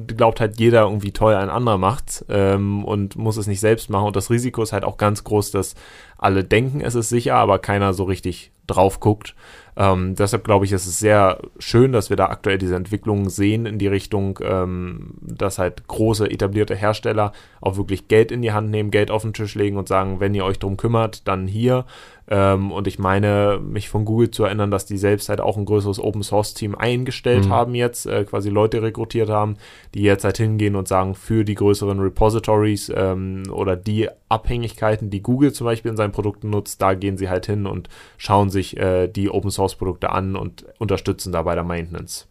[0.06, 4.08] glaubt halt jeder irgendwie toll, ein anderer macht ähm, und muss es nicht selbst machen.
[4.08, 5.74] Und das Risiko ist halt auch ganz groß, dass
[6.18, 9.34] alle denken, es ist sicher, aber keiner so richtig drauf guckt.
[9.74, 13.64] Ähm, deshalb glaube ich, ist es sehr schön, dass wir da aktuell diese Entwicklungen sehen
[13.64, 18.70] in die Richtung, ähm, dass halt große etablierte Hersteller auch wirklich Geld in die Hand
[18.70, 21.86] nehmen, Geld auf den Tisch legen und sagen, wenn ihr euch drum kümmert, dann hier.
[22.28, 25.64] Ähm, und ich meine, mich von Google zu erinnern, dass die selbst halt auch ein
[25.64, 27.50] größeres Open Source Team eingestellt mhm.
[27.50, 29.56] haben jetzt, äh, quasi Leute rekrutiert haben,
[29.94, 35.22] die jetzt halt hingehen und sagen, für die größeren Repositories ähm, oder die Abhängigkeiten, die
[35.22, 38.76] Google zum Beispiel in seinen Produkten nutzt, da gehen sie halt hin und schauen sich
[38.76, 42.28] äh, die Open Source Produkte an und unterstützen da bei der Maintenance.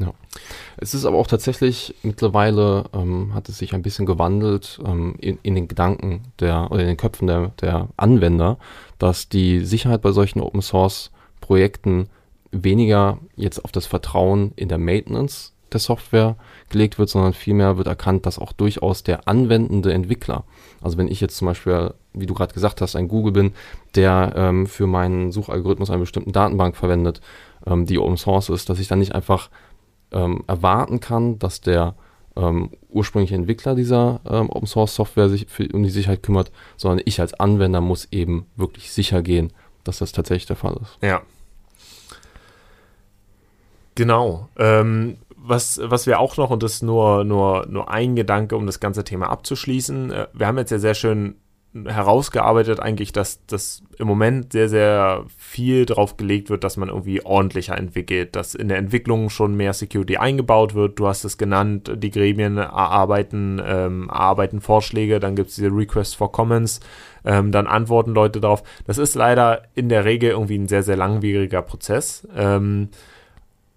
[0.00, 0.14] Ja.
[0.78, 5.38] Es ist aber auch tatsächlich mittlerweile ähm, hat es sich ein bisschen gewandelt ähm, in,
[5.42, 8.56] in, den Gedanken der oder in den Köpfen der, der Anwender,
[8.98, 11.10] dass die Sicherheit bei solchen Open Source
[11.42, 12.08] Projekten
[12.50, 16.36] weniger jetzt auf das Vertrauen in der Maintenance der Software
[16.68, 20.44] gelegt wird, sondern vielmehr wird erkannt, dass auch durchaus der anwendende Entwickler,
[20.80, 23.52] also wenn ich jetzt zum Beispiel, wie du gerade gesagt hast, ein Google bin,
[23.94, 27.20] der ähm, für meinen Suchalgorithmus eine bestimmte Datenbank verwendet,
[27.66, 29.50] ähm, die Open Source ist, dass ich dann nicht einfach
[30.12, 31.94] ähm, erwarten kann, dass der
[32.36, 37.02] ähm, ursprüngliche Entwickler dieser ähm, Open Source Software sich für, um die Sicherheit kümmert, sondern
[37.04, 39.52] ich als Anwender muss eben wirklich sicher gehen,
[39.84, 40.98] dass das tatsächlich der Fall ist.
[41.02, 41.22] Ja.
[43.94, 44.48] Genau.
[44.56, 48.66] Ähm, was, was wir auch noch, und das ist nur, nur, nur ein Gedanke, um
[48.66, 51.36] das ganze Thema abzuschließen, äh, wir haben jetzt ja sehr schön
[51.72, 57.24] herausgearbeitet eigentlich, dass das im Moment sehr, sehr viel drauf gelegt wird, dass man irgendwie
[57.24, 60.98] ordentlicher entwickelt, dass in der Entwicklung schon mehr Security eingebaut wird.
[60.98, 66.14] Du hast es genannt, die Gremien erarbeiten, ähm, erarbeiten Vorschläge, dann gibt es diese Requests
[66.14, 66.80] for Comments,
[67.24, 68.64] ähm, dann antworten Leute darauf.
[68.86, 72.26] Das ist leider in der Regel irgendwie ein sehr, sehr langwieriger Prozess.
[72.36, 72.88] Ähm,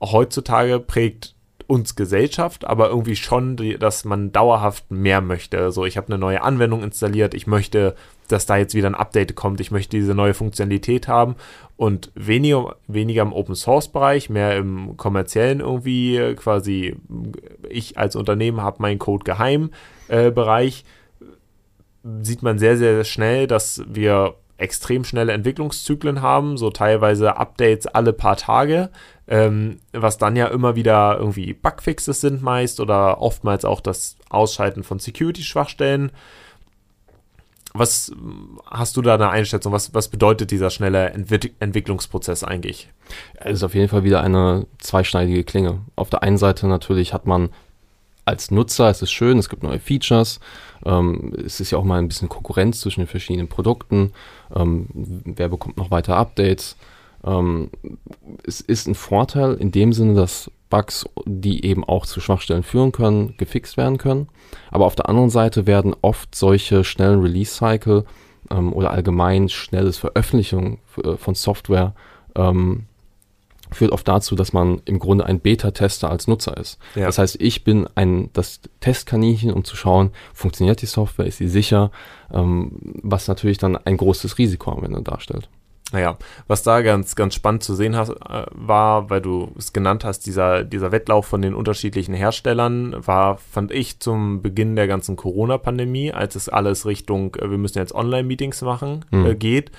[0.01, 1.33] heutzutage prägt
[1.73, 5.57] uns Gesellschaft, aber irgendwie schon, dass man dauerhaft mehr möchte.
[5.57, 7.95] Also ich habe eine neue Anwendung installiert, ich möchte,
[8.27, 11.36] dass da jetzt wieder ein Update kommt, ich möchte diese neue Funktionalität haben
[11.75, 16.95] und weniger, weniger im Open Source Bereich, mehr im kommerziellen irgendwie quasi,
[17.67, 19.71] ich als Unternehmen habe meinen Code geheim
[20.09, 20.86] äh, Bereich,
[22.21, 28.13] sieht man sehr, sehr schnell, dass wir extrem schnelle Entwicklungszyklen haben, so teilweise Updates alle
[28.13, 28.91] paar Tage,
[29.27, 34.83] ähm, was dann ja immer wieder irgendwie Bugfixes sind meist oder oftmals auch das Ausschalten
[34.83, 36.12] von Security-Schwachstellen.
[37.75, 38.12] Was
[38.69, 39.73] hast du da eine Einschätzung?
[39.73, 42.89] Was, was bedeutet dieser schnelle Entwick Entwicklungsprozess eigentlich?
[43.36, 45.81] Es ist auf jeden Fall wieder eine zweischneidige Klinge.
[45.95, 47.49] Auf der einen Seite natürlich hat man
[48.25, 50.39] als Nutzer, es ist schön, es gibt neue Features,
[50.86, 54.13] ähm, es ist ja auch mal ein bisschen Konkurrenz zwischen den verschiedenen Produkten,
[54.55, 56.77] ähm, wer bekommt noch weitere Updates.
[57.25, 57.69] Ähm,
[58.45, 62.91] es ist ein Vorteil in dem Sinne, dass Bugs, die eben auch zu Schwachstellen führen
[62.91, 64.27] können, gefixt werden können.
[64.71, 68.05] Aber auf der anderen Seite werden oft solche schnellen Release-Cycle
[68.49, 71.93] ähm, oder allgemein schnelles Veröffentlichung äh, von Software
[72.36, 72.86] ähm,
[73.73, 76.77] führt oft dazu, dass man im Grunde ein Beta-Tester als Nutzer ist.
[76.95, 77.05] Ja.
[77.05, 81.47] Das heißt, ich bin ein das Testkaninchen, um zu schauen, funktioniert die Software, ist sie
[81.47, 81.91] sicher,
[82.31, 85.49] ähm, was natürlich dann ein großes Risiko am Ende darstellt.
[85.93, 90.03] Naja, was da ganz, ganz spannend zu sehen hast, äh, war, weil du es genannt
[90.03, 95.15] hast, dieser, dieser Wettlauf von den unterschiedlichen Herstellern war, fand ich, zum Beginn der ganzen
[95.15, 99.25] Corona-Pandemie, als es alles Richtung, äh, wir müssen jetzt Online-Meetings machen, mhm.
[99.27, 99.69] äh, geht,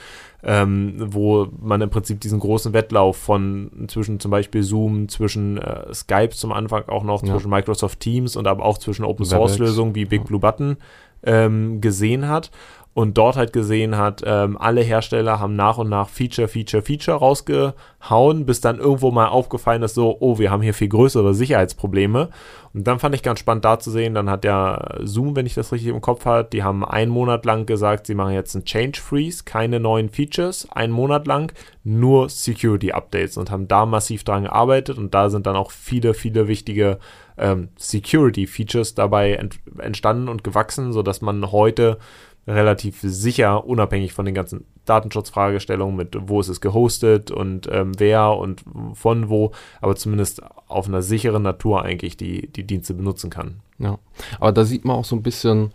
[0.45, 5.93] ähm, wo man im Prinzip diesen großen Wettlauf von zwischen zum Beispiel Zoom, zwischen äh,
[5.93, 7.33] Skype zum Anfang auch noch, ja.
[7.33, 10.25] zwischen Microsoft Teams und aber auch zwischen Open-Source-Lösungen wie Big.
[10.25, 10.77] Blue Button
[11.25, 12.53] ähm, gesehen hat
[12.95, 17.19] und dort halt gesehen hat, ähm, alle Hersteller haben nach und nach Feature, Feature, Feature
[17.19, 22.29] rausgehauen, bis dann irgendwo mal aufgefallen ist, so, oh, wir haben hier viel größere Sicherheitsprobleme.
[22.73, 25.55] Und dann fand ich ganz spannend da zu sehen, dann hat ja Zoom, wenn ich
[25.55, 28.65] das richtig im Kopf habe, die haben einen Monat lang gesagt, sie machen jetzt einen
[28.65, 34.23] Change Freeze, keine neuen Features, einen Monat lang, nur Security Updates und haben da massiv
[34.23, 36.99] dran gearbeitet und da sind dann auch viele, viele wichtige
[37.37, 41.99] ähm, Security Features dabei ent entstanden und gewachsen, sodass man heute
[42.47, 48.37] relativ sicher, unabhängig von den ganzen Datenschutzfragestellungen mit wo ist es gehostet und ähm, wer
[48.37, 48.65] und
[48.95, 53.61] von wo, aber zumindest auf einer sicheren Natur eigentlich die, die Dienste benutzen kann.
[53.79, 53.99] Ja,
[54.41, 55.73] aber da sieht man auch so ein bisschen,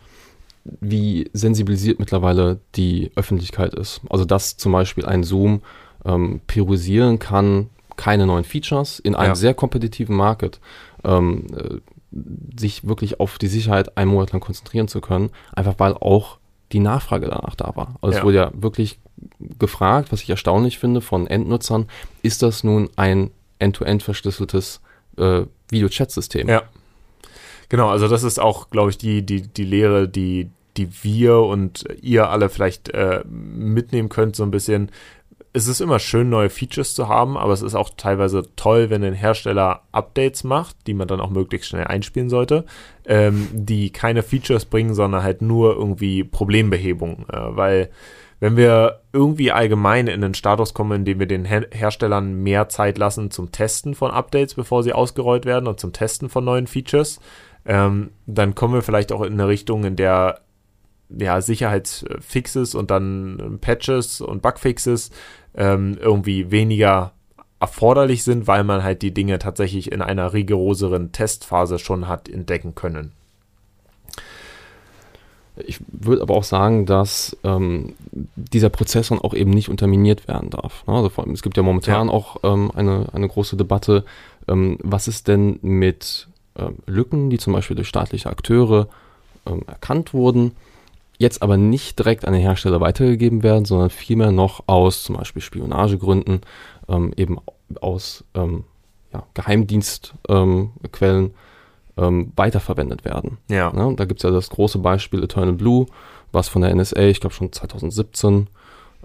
[0.79, 4.01] wie sensibilisiert mittlerweile die Öffentlichkeit ist.
[4.09, 5.61] Also dass zum Beispiel ein Zoom
[6.05, 9.35] ähm, priorisieren kann, keine neuen Features in einem Ja.
[9.35, 10.59] sehr kompetitiven Market
[11.03, 11.77] ähm, äh,
[12.59, 16.38] sich wirklich auf die Sicherheit einen Monat lang konzentrieren zu können, einfach weil auch
[16.71, 17.95] die Nachfrage danach da war.
[18.01, 18.19] Also Ja.
[18.19, 18.99] es wurde ja wirklich
[19.59, 21.87] gefragt, was ich erstaunlich finde von Endnutzern,
[22.21, 24.81] ist das nun ein end-to-end verschlüsseltes
[25.17, 26.47] äh, Video-Chat-System?
[26.47, 26.63] Ja.
[27.69, 31.83] Genau, also das ist auch, glaube ich, die, die, die Lehre, die, die wir und
[32.01, 34.89] ihr alle vielleicht äh, mitnehmen könnt, so ein bisschen.
[35.51, 39.03] Es ist immer schön, neue Features zu haben, aber es ist auch teilweise toll, wenn
[39.03, 42.65] ein Hersteller Updates macht, die man dann auch möglichst schnell einspielen sollte,
[43.05, 47.25] ähm, die keine Features bringen, sondern halt nur irgendwie Problembehebung.
[47.29, 47.89] Äh, weil
[48.39, 52.69] wenn wir irgendwie allgemein in den Status kommen, in dem wir den Her Herstellern mehr
[52.69, 56.67] Zeit lassen zum Testen von Updates, bevor sie ausgerollt werden und zum Testen von neuen
[56.67, 57.19] Features,
[57.65, 60.39] ähm, dann kommen wir vielleicht auch in eine Richtung, in der
[61.09, 65.11] ja, Sicherheitsfixes und dann Patches und Bugfixes
[65.55, 67.13] ähm, irgendwie weniger
[67.59, 72.75] erforderlich sind, weil man halt die Dinge tatsächlich in einer rigoroseren Testphase schon hat entdecken
[72.75, 73.11] können.
[75.65, 77.95] Ich würde aber auch sagen, dass ähm,
[78.35, 80.87] dieser Prozess dann auch eben nicht unterminiert werden darf.
[80.87, 80.93] ne?
[80.93, 82.13] Also allem, es gibt ja momentan Ja.
[82.13, 84.05] auch ähm, eine, eine große Debatte,
[84.47, 88.87] ähm, was ist denn mit ähm, Lücken, die zum Beispiel durch staatliche Akteure
[89.45, 90.53] ähm, erkannt wurden,
[91.19, 95.41] jetzt aber nicht direkt an den Hersteller weitergegeben werden, sondern vielmehr noch aus zum Beispiel
[95.41, 96.41] Spionagegründen,
[96.87, 97.37] ähm, eben
[97.81, 98.63] aus ähm,
[99.13, 101.33] ja, Geheimdienstquellen
[101.97, 103.37] ähm, weiterverwendet werden.
[103.49, 103.93] Ja, Ne?
[103.95, 105.85] Da gibt es ja das große Beispiel Eternal Blue,
[106.31, 108.47] was von der NSA, ich glaube schon 2017,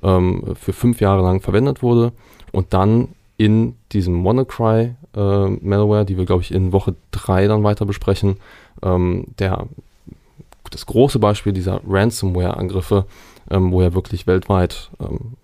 [0.02, 2.12] ähm, für fünf Jahre lang verwendet wurde
[2.52, 8.36] und dann in diesem WannaCry-Malware, die wir, glaube ich, in Woche drei dann weiter besprechen,
[8.82, 9.66] ähm, der,
[10.74, 13.06] das große Beispiel dieser Ransomware-Angriffe,
[13.50, 15.34] ähm, wo ja wirklich weltweit ähm,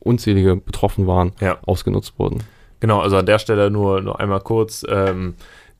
[0.00, 1.58] unzählige betroffen waren, Ja.
[1.66, 2.42] ausgenutzt wurden.
[2.80, 4.84] Genau, also an der Stelle nur, nur einmal kurz.
[4.88, 5.34] Ähm,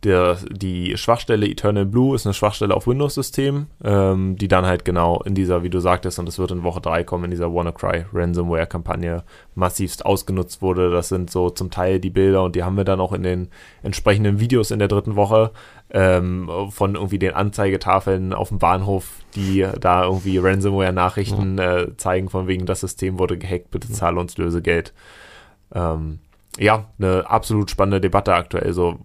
[0.05, 5.23] der, die Schwachstelle Eternal Blue ist eine Schwachstelle auf Windows-System, ähm, die dann halt genau
[5.23, 8.07] in dieser, wie du sagtest, und es wird in Woche 3 kommen, in dieser WannaCry
[8.13, 9.25] Ransomware-Kampagne
[9.55, 10.91] massivst ausgenutzt wurde.
[10.91, 13.49] Das sind so zum Teil die Bilder und die haben wir dann auch in den
[13.83, 15.51] entsprechenden Videos in der dritten Woche
[15.91, 22.47] ähm, von irgendwie den Anzeigetafeln auf dem Bahnhof, die da irgendwie Ransomware-Nachrichten äh, zeigen, von
[22.47, 24.93] wegen das System wurde gehackt, bitte zahle uns Lösegeld.
[25.75, 26.19] Ähm,
[26.59, 28.73] ja, eine absolut spannende Debatte aktuell.
[28.73, 28.99] So,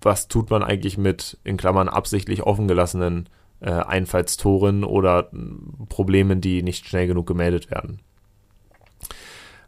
[0.00, 3.28] was tut man eigentlich mit, in Klammern, absichtlich offen gelassenen
[3.60, 8.00] äh, Einfallstoren oder mh, Problemen, die nicht schnell genug gemeldet werden?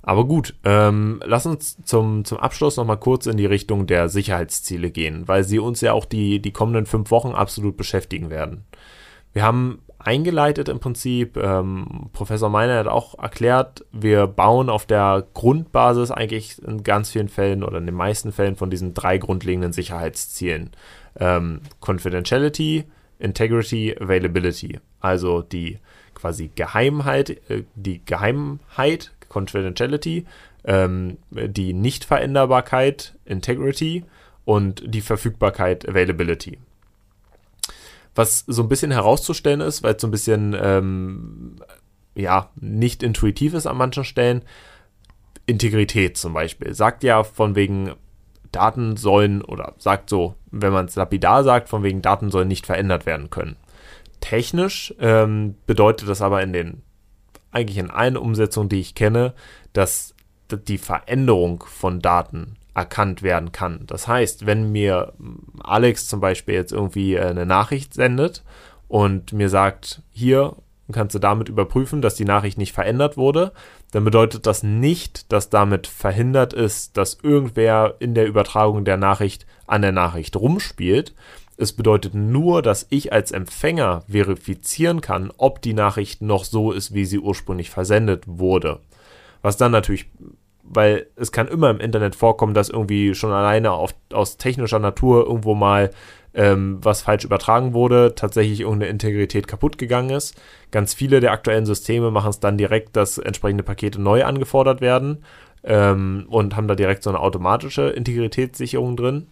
[0.02, 4.90] Aber gut, ähm, lass uns zum, zum Abschluss nochmal kurz in die Richtung der Sicherheitsziele
[4.90, 8.64] gehen, weil sie uns ja auch die, die kommenden fünf Wochen absolut beschäftigen werden.
[9.34, 15.26] Wir haben eingeleitet im Prinzip, ähm, Professor Meiner hat auch erklärt, wir bauen auf der
[15.34, 19.72] Grundbasis eigentlich in ganz vielen Fällen oder in den meisten Fällen von diesen drei grundlegenden
[19.72, 20.70] Sicherheitszielen.
[21.18, 22.84] Ähm, Confidentiality,
[23.18, 24.78] Integrity, Availability.
[25.00, 25.78] Also die
[26.14, 30.26] quasi Geheimheit, äh, die Geheimheit, Confidentiality,
[30.64, 34.04] ähm, die Nichtveränderbarkeit, Integrity
[34.44, 36.58] und die Verfügbarkeit, Availability.
[38.18, 41.54] Was so ein bisschen herauszustellen ist, weil es so ein bisschen ähm,
[42.16, 44.42] ja nicht intuitiv ist an manchen Stellen.
[45.46, 47.92] Integrität zum Beispiel sagt ja von wegen
[48.50, 52.66] Daten sollen oder sagt so, wenn man es lapidar sagt, von wegen Daten sollen nicht
[52.66, 53.56] verändert werden können.
[54.18, 56.82] Technisch ähm, bedeutet das aber in den
[57.52, 59.32] eigentlich in allen Umsetzungen, die ich kenne,
[59.72, 60.14] dass
[60.56, 63.80] die Veränderung von Daten erkannt werden kann.
[63.86, 65.12] Das heißt, wenn mir
[65.62, 68.44] Alex zum Beispiel jetzt irgendwie äh, eine Nachricht sendet
[68.86, 70.54] und mir sagt, hier
[70.92, 73.52] kannst du damit überprüfen, dass die Nachricht nicht verändert wurde,
[73.90, 79.46] dann bedeutet das nicht, dass damit verhindert ist, dass irgendwer in der Übertragung der Nachricht
[79.66, 81.14] an der Nachricht rumspielt.
[81.56, 86.94] Es bedeutet nur, dass ich als Empfänger verifizieren kann, ob die Nachricht noch so ist,
[86.94, 88.80] wie sie ursprünglich versendet wurde.
[89.42, 90.10] Was dann natürlich
[90.70, 95.26] weil es kann immer im Internet vorkommen, dass irgendwie schon alleine auf, aus technischer Natur
[95.26, 95.90] irgendwo mal
[96.34, 100.40] ähm, was falsch übertragen wurde, tatsächlich irgendeine Integrität kaputt gegangen ist.
[100.70, 105.24] Ganz viele der aktuellen Systeme machen es dann direkt, dass entsprechende Pakete neu angefordert werden
[105.64, 109.26] ähm, und haben da direkt so eine automatische Integritätssicherung drin.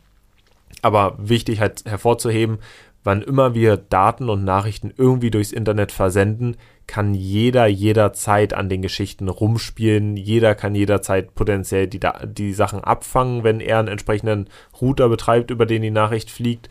[0.83, 2.59] Aber wichtig halt hervorzuheben,
[3.05, 6.57] wann immer wir Daten und Nachrichten irgendwie durchs Internet versenden,
[6.87, 10.17] kann jeder jederzeit an den Geschichten rumspielen.
[10.17, 14.49] Jeder kann jederzeit potenziell die, die Sachen abfangen, wenn er einen entsprechenden
[14.81, 16.71] Router betreibt, über den die Nachricht fliegt.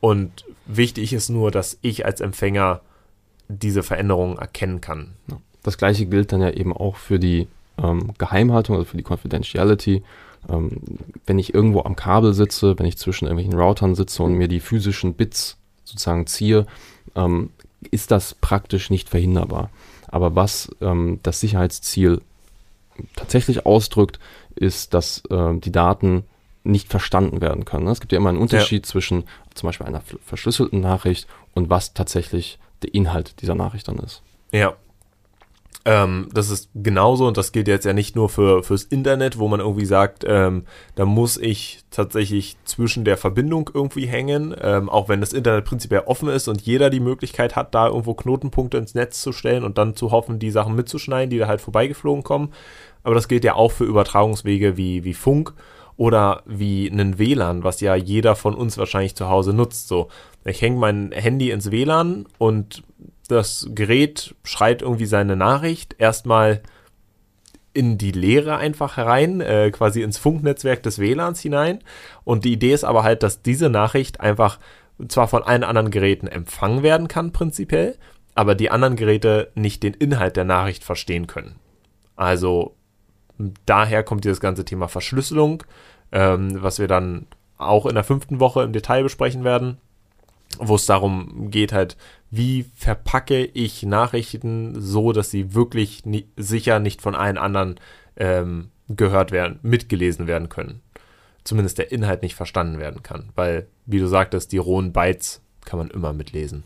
[0.00, 2.80] Und wichtig ist nur, dass ich als Empfänger
[3.48, 5.12] diese Veränderungen erkennen kann.
[5.62, 7.46] Das gleiche gilt dann ja eben auch für die
[7.78, 10.02] ähm, Geheimhaltung, also für die Confidentiality
[10.48, 10.80] ähm,
[11.26, 14.60] wenn ich irgendwo am Kabel sitze, wenn ich zwischen irgendwelchen Routern sitze und mir die
[14.60, 16.66] physischen Bits sozusagen ziehe,
[17.14, 17.50] ähm,
[17.90, 19.70] ist das praktisch nicht verhinderbar.
[20.08, 22.20] Aber was ähm, das Sicherheitsziel
[23.16, 24.20] tatsächlich ausdrückt,
[24.54, 26.24] ist, dass äh, die Daten
[26.64, 27.88] nicht verstanden werden können.
[27.88, 28.90] Es gibt ja immer einen Unterschied ja.
[28.90, 29.24] zwischen
[29.54, 34.22] zum Beispiel einer verschlüsselten Nachricht und was tatsächlich der Inhalt dieser Nachricht dann ist.
[34.52, 34.76] Ja,
[35.84, 39.48] ähm, das ist genauso und das gilt jetzt ja nicht nur für fürs Internet, wo
[39.48, 40.64] man irgendwie sagt, ähm,
[40.94, 46.02] da muss ich tatsächlich zwischen der Verbindung irgendwie hängen, ähm, auch wenn das Internet prinzipiell
[46.06, 49.76] offen ist und jeder die Möglichkeit hat, da irgendwo Knotenpunkte ins Netz zu stellen und
[49.76, 52.52] dann zu hoffen, die Sachen mitzuschneiden, die da halt vorbeigeflogen kommen.
[53.02, 55.52] Aber das gilt ja auch für Übertragungswege wie, wie Funk
[55.96, 59.88] oder wie einen WLAN, was ja jeder von uns wahrscheinlich zu Hause nutzt.
[59.88, 60.08] So,
[60.44, 62.84] ich hänge mein Handy ins WLAN und
[63.32, 66.62] das Gerät schreit irgendwie seine Nachricht erstmal
[67.74, 71.80] in die Leere einfach herein, äh, quasi ins Funknetzwerk des WLANs hinein.
[72.24, 74.58] Und die Idee ist aber halt, dass diese Nachricht einfach
[75.08, 77.96] zwar von allen anderen Geräten empfangen werden kann, prinzipiell,
[78.34, 81.56] aber die anderen Geräte nicht den Inhalt der Nachricht verstehen können.
[82.14, 82.74] Also
[83.64, 85.64] daher kommt dieses ganze Thema Verschlüsselung,
[86.12, 87.26] ähm, was wir dann
[87.56, 89.78] auch in der fünften Woche im Detail besprechen werden
[90.58, 91.96] wo es darum geht halt,
[92.32, 97.78] wie verpacke ich Nachrichten so, dass sie wirklich nie, sicher nicht von allen anderen
[98.16, 100.80] ähm, gehört werden, mitgelesen werden können.
[101.44, 105.78] Zumindest der Inhalt nicht verstanden werden kann, weil, wie du sagtest, die rohen Bytes kann
[105.78, 106.64] man immer mitlesen.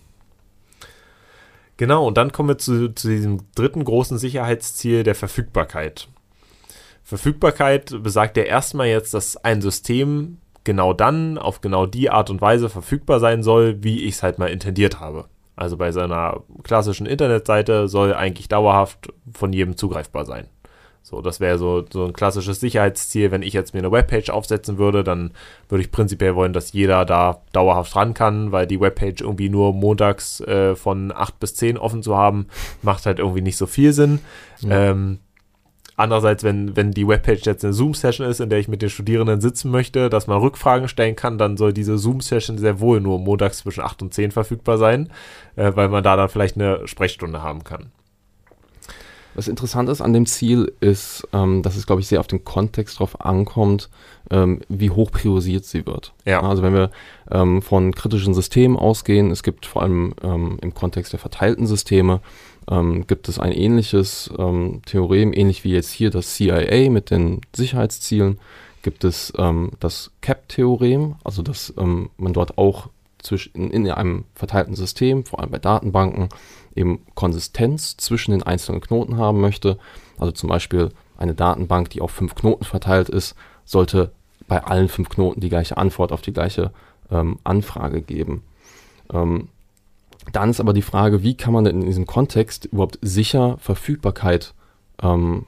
[1.78, 6.06] Genau, und dann kommen wir zu, zu diesem dritten großen Sicherheitsziel der Verfügbarkeit.
[7.02, 12.40] Verfügbarkeit besagt ja erstmal jetzt, dass ein System genau dann auf genau die Art und
[12.40, 15.28] Weise verfügbar sein soll, wie ich es halt mal intendiert habe.
[15.56, 20.48] Also bei seiner klassischen Internetseite soll eigentlich dauerhaft von jedem zugreifbar sein.
[21.08, 23.30] So, das wäre so, so ein klassisches Sicherheitsziel.
[23.30, 25.30] Wenn ich jetzt mir eine Webpage aufsetzen würde, dann
[25.68, 29.72] würde ich prinzipiell wollen, dass jeder da dauerhaft ran kann, weil die Webpage irgendwie nur
[29.72, 32.48] montags äh, von 8 bis 10 offen zu haben,
[32.82, 34.18] macht halt irgendwie nicht so viel Sinn.
[34.62, 34.90] Ja.
[34.90, 35.20] Ähm,
[35.96, 39.40] Andererseits, wenn, wenn die Webpage jetzt eine Zoom-Session ist, in der ich mit den Studierenden
[39.40, 43.58] sitzen möchte, dass man Rückfragen stellen kann, dann soll diese Zoom-Session sehr wohl nur montags
[43.58, 45.10] zwischen 8 und 10 verfügbar sein,
[45.56, 47.92] äh, weil man da dann vielleicht eine Sprechstunde haben kann.
[49.36, 52.42] Was interessant ist an dem Ziel, ist, ähm, dass es, glaube ich, sehr auf den
[52.44, 53.90] Kontext drauf ankommt,
[54.30, 56.14] ähm, wie hoch priorisiert sie wird.
[56.24, 56.42] Ja.
[56.42, 56.90] Also wenn wir
[57.30, 62.20] ähm, von kritischen Systemen ausgehen, es gibt vor allem ähm, im Kontext der verteilten Systeme
[62.70, 67.40] ähm, gibt es ein ähnliches ähm, Theorem, ähnlich wie jetzt hier das CIA mit den
[67.54, 68.38] Sicherheitszielen,
[68.82, 72.88] gibt es ähm, das CAP-Theorem, also dass ähm, man dort auch
[73.18, 76.28] zwischen, in, in einem verteilten System, vor allem bei Datenbanken,
[76.74, 79.78] eben Konsistenz zwischen den einzelnen Knoten haben möchte.
[80.18, 84.12] Also zum Beispiel eine Datenbank, die auf fünf Knoten verteilt ist, sollte
[84.46, 86.70] bei allen fünf Knoten die gleiche Antwort auf die gleiche
[87.10, 88.42] ähm, Anfrage geben.
[89.12, 89.48] Ähm,
[90.32, 94.54] dann ist aber die Frage, wie kann man denn in diesem Kontext überhaupt sicher Verfügbarkeit
[95.02, 95.46] ähm,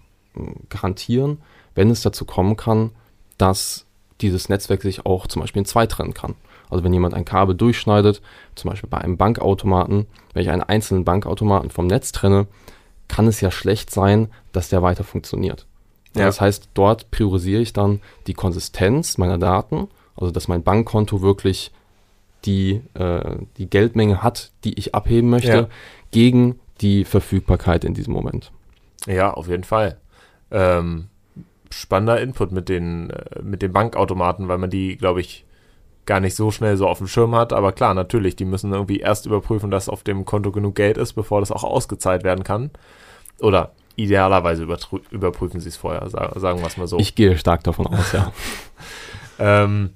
[0.69, 1.39] garantieren,
[1.75, 2.91] wenn es dazu kommen kann,
[3.39, 3.87] dass
[4.21, 6.35] dieses Netzwerk sich auch zum Beispiel in zwei trennen kann.
[6.71, 8.21] Also wenn jemand ein Kabel durchschneidet,
[8.55, 12.47] zum Beispiel bei einem Bankautomaten, wenn ich einen einzelnen Bankautomaten vom Netz trenne,
[13.07, 15.67] kann es ja schlecht sein, dass der weiter funktioniert.
[16.15, 16.27] Ja.
[16.27, 21.73] Das heißt, dort priorisiere ich dann die Konsistenz meiner Daten, also dass mein Bankkonto wirklich
[22.45, 25.69] die, äh, die Geldmenge hat, die ich abheben möchte, ja.
[26.11, 28.53] gegen die Verfügbarkeit in diesem Moment.
[29.07, 29.99] Ja, auf jeden Fall.
[30.51, 31.09] Ähm,
[31.71, 35.45] spannender Input mit den, äh, mit den Bankautomaten, weil man die, glaube ich,
[36.07, 37.53] gar nicht so schnell so auf dem Schirm hat.
[37.53, 41.13] Aber klar, natürlich, die müssen irgendwie erst überprüfen, dass auf dem Konto genug Geld ist,
[41.13, 42.71] bevor das auch ausgezahlt werden kann.
[43.41, 44.67] Oder idealerweise
[45.11, 46.99] überprüfen sie es vorher, sagen wir es mal so.
[46.99, 48.33] Ich gehe stark davon aus, ja.
[49.39, 49.91] ähm,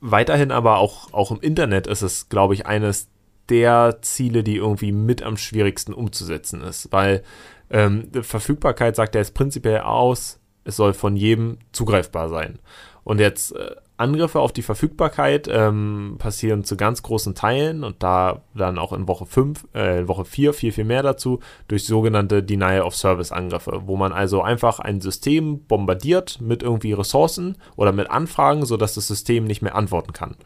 [0.00, 3.08] weiterhin aber auch, auch im Internet ist es, glaube ich, eines
[3.48, 7.22] der Ziele, die irgendwie mit am schwierigsten umzusetzen ist, weil
[7.70, 12.58] ähm, Verfügbarkeit sagt ja jetzt prinzipiell aus, es soll von jedem zugreifbar sein.
[13.04, 18.42] Und jetzt äh, Angriffe auf die Verfügbarkeit ähm, passieren zu ganz großen Teilen und da
[18.52, 21.38] dann auch in Woche 5, äh, Woche 4 viel, viel mehr dazu,
[21.68, 26.92] durch sogenannte Denial of Service Angriffe, wo man also einfach ein System bombardiert mit irgendwie
[26.92, 30.36] Ressourcen oder mit Anfragen, sodass das System nicht mehr antworten kann.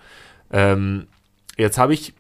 [0.53, 1.07] Ähm,
[1.57, 2.13] jetzt habe ich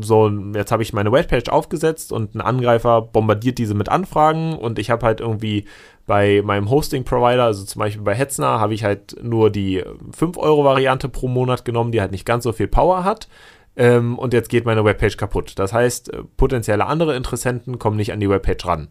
[0.00, 4.78] so, jetzt habe ich meine Webpage aufgesetzt und ein Angreifer bombardiert diese mit Anfragen und
[4.78, 5.66] ich habe halt irgendwie
[6.06, 11.28] bei meinem Hosting-Provider, also zum Beispiel bei Hetzner, habe ich halt nur die 5-Euro-Variante pro
[11.28, 13.28] Monat genommen, die halt nicht ganz so viel Power hat.
[13.76, 15.54] Ähm, und jetzt geht meine Webpage kaputt.
[15.56, 18.88] Das heißt, äh, potenzielle andere Interessenten kommen nicht an die Webpage ran.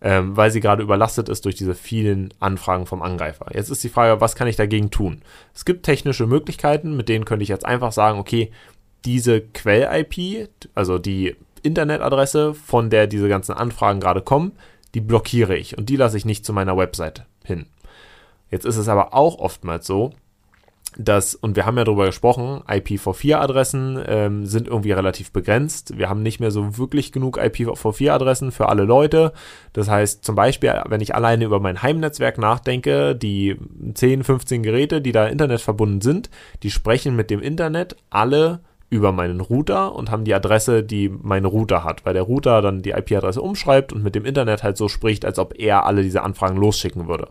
[0.00, 3.46] ähm, weil sie gerade überlastet ist durch diese vielen Anfragen vom Angreifer.
[3.54, 5.22] Jetzt ist die Frage, was kann ich dagegen tun?
[5.54, 8.50] Es gibt technische Möglichkeiten, mit denen könnte ich jetzt einfach sagen, okay,
[9.06, 14.52] diese Quell-IP, also die Internetadresse, von der diese ganzen Anfragen gerade kommen,
[14.94, 17.66] die blockiere ich und die lasse ich nicht zu meiner Website hin.
[18.50, 20.12] Jetzt ist es aber auch oftmals so,
[20.98, 25.98] dass, und wir haben ja darüber gesprochen, IPv4-Adressen ähm, sind irgendwie relativ begrenzt.
[25.98, 29.32] Wir haben nicht mehr so wirklich genug IPv4-Adressen für alle Leute.
[29.74, 33.56] Das heißt, zum Beispiel, wenn ich alleine über mein Heimnetzwerk nachdenke, die
[33.92, 36.30] 10, 15 Geräte, die da Internet verbunden sind,
[36.62, 41.44] die sprechen mit dem Internet alle über meinen Router und haben die Adresse, die mein
[41.44, 44.88] Router hat, weil der Router dann die IP-Adresse umschreibt und mit dem Internet halt so
[44.88, 47.28] spricht, als ob er alle diese Anfragen losschicken würde.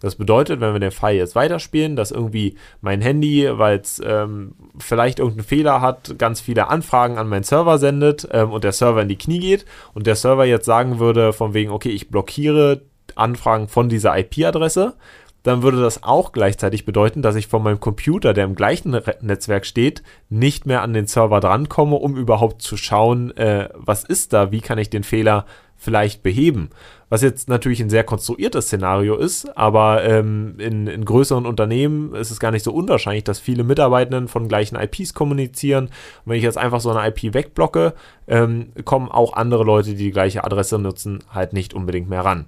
[0.00, 4.54] Das bedeutet, wenn wir den Fall jetzt weiterspielen, dass irgendwie mein Handy, weil es ähm,
[4.78, 9.02] vielleicht irgendeinen Fehler hat, ganz viele Anfragen an meinen Server sendet ähm, und der Server
[9.02, 12.80] in die Knie geht und der Server jetzt sagen würde, von wegen, okay, ich blockiere
[13.14, 14.94] Anfragen von dieser IP-Adresse,
[15.42, 19.64] dann würde das auch gleichzeitig bedeuten, dass ich von meinem Computer, der im gleichen Netzwerk
[19.64, 24.52] steht, nicht mehr an den Server drankomme, um überhaupt zu schauen, äh, was ist da,
[24.52, 25.46] wie kann ich den Fehler
[25.80, 26.68] vielleicht beheben.
[27.08, 32.30] Was jetzt natürlich ein sehr konstruiertes Szenario ist, aber ähm, in, in größeren Unternehmen ist
[32.30, 35.86] es gar nicht so unwahrscheinlich, dass viele Mitarbeitenden von gleichen IPs kommunizieren.
[35.86, 35.92] Und
[36.26, 37.94] wenn ich jetzt einfach so eine IP wegblocke,
[38.28, 42.44] ähm, kommen auch andere Leute, die die gleiche Adresse nutzen, halt nicht unbedingt mehr ran.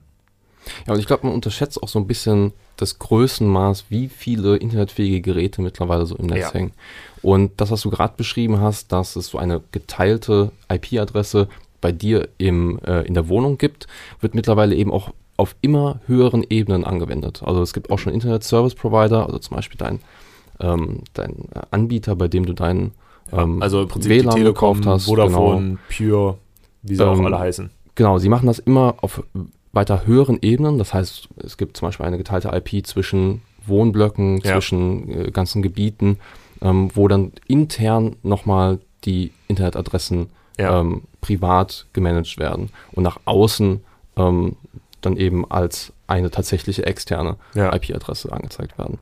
[0.87, 5.21] Ja, und ich glaube, man unterschätzt auch so ein bisschen das Größenmaß, wie viele internetfähige
[5.21, 6.55] Geräte mittlerweile so im Netz ja.
[6.55, 6.73] hängen.
[7.23, 11.49] Und das, was du gerade beschrieben hast, dass es so eine geteilte IP-Adresse
[11.81, 13.87] bei dir im, äh, in der Wohnung gibt,
[14.21, 17.43] wird mittlerweile eben auch auf immer höheren Ebenen angewendet.
[17.45, 20.01] Also es gibt auch schon Internet-Service-Provider, also zum Beispiel dein,
[20.61, 22.93] ähm, dein Anbieter, bei dem du deinen
[23.33, 25.07] ähm, also im Prinzip WLAN Telekom, gekauft hast.
[25.07, 25.79] Vodafone, genau.
[25.89, 26.39] Pure,
[26.83, 27.71] wie sie ähm, auch alle heißen.
[27.95, 29.23] Genau, sie machen das immer auf
[29.73, 30.79] weiter höheren Ebenen.
[30.79, 34.53] Das heißt, es gibt zum Beispiel eine geteilte IP zwischen Wohnblöcken, ja.
[34.53, 36.18] zwischen äh, ganzen Gebieten,
[36.61, 40.81] ähm, wo dann intern nochmal die Internetadressen ja.
[40.81, 43.81] ähm, privat gemanagt werden und nach außen
[44.16, 44.57] ähm,
[45.01, 47.75] dann eben als eine tatsächliche externe ja.
[47.75, 48.99] IP-Adresse angezeigt werden.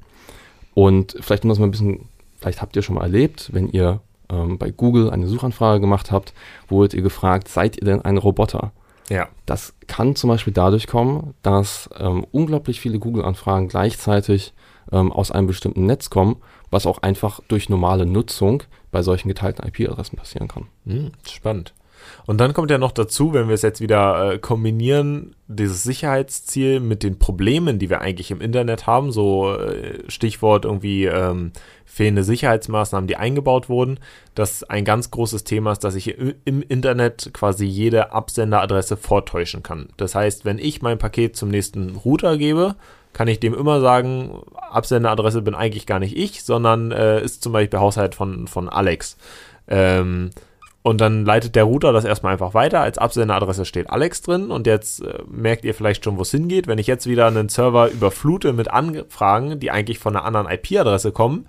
[0.75, 2.09] Und vielleicht um das mal ein bisschen,
[2.39, 4.01] vielleicht habt ihr schon mal erlebt, wenn ihr
[4.31, 6.33] ähm, bei Google eine Suchanfrage gemacht habt,
[6.69, 8.73] wurdet ihr gefragt, seid ihr denn ein Roboter?
[9.11, 9.29] Ja.
[9.45, 14.55] Das kann zum Beispiel dadurch kommen, dass ähm, unglaublich viele Google-Anfragen gleichzeitig
[14.93, 16.37] ähm, aus einem bestimmten Netz kommen,
[16.71, 20.69] was auch einfach durch normale Nutzung bei solchen geteilten IP-Adressen passieren kann.
[20.87, 21.75] Hm, spannend.
[22.27, 26.81] Und dann kommt ja noch dazu, wenn wir es jetzt wieder äh, kombinieren, dieses Sicherheitsziel
[26.81, 31.53] mit den Problemen, die wir eigentlich im Internet haben, so äh, Stichwort irgendwie ähm,
[31.85, 33.99] fehlende Sicherheitsmaßnahmen, die eingebaut wurden,
[34.35, 39.89] dass ein ganz großes Thema ist, dass ich im Internet quasi jede Absenderadresse vortäuschen kann.
[39.97, 42.77] Das heißt, wenn ich mein Paket zum nächsten Router gebe,
[43.13, 47.53] kann ich dem immer sagen, Absenderadresse bin eigentlich gar nicht ich, sondern äh, ist zum
[47.53, 49.17] Beispiel Haushalt von, von Alex.
[49.67, 50.31] Ähm,
[50.83, 52.81] und dann leitet der Router das erstmal einfach weiter.
[52.81, 56.67] Als Absenderadresse steht Alex drin und jetzt äh, merkt ihr vielleicht schon, wo es hingeht.
[56.67, 61.13] Wenn ich jetzt wieder einen Server überflute mit Anfragen, die eigentlich von einer anderen IP-Adresse
[61.13, 61.47] kommen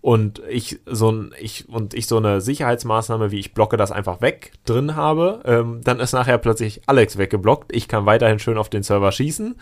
[0.00, 4.20] und ich so ein, ich und ich so eine Sicherheitsmaßnahme wie ich blocke das einfach
[4.20, 7.74] weg drin habe, ähm, dann ist nachher plötzlich Alex weggeblockt.
[7.74, 9.56] Ich kann weiterhin schön auf den Server schießen.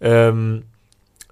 [0.00, 0.62] Ähm,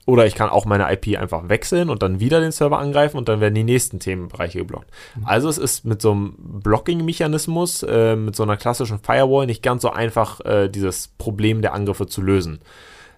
[0.09, 3.29] oder ich kann auch meine IP einfach wechseln und dann wieder den Server angreifen und
[3.29, 4.91] dann werden die nächsten Themenbereiche geblockt.
[5.17, 5.27] Mhm.
[5.27, 9.83] Also es ist mit so einem Blocking-Mechanismus, äh, mit so einer klassischen Firewall nicht ganz
[9.83, 12.61] so einfach, äh, dieses Problem der Angriffe zu lösen.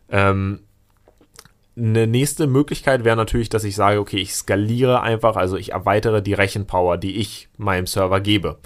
[0.09, 0.62] Ähm,
[1.76, 6.22] eine nächste Möglichkeit wäre natürlich, dass ich sage, okay, ich skaliere einfach, also ich erweitere
[6.22, 8.59] die Rechenpower, die ich meinem Server gebe.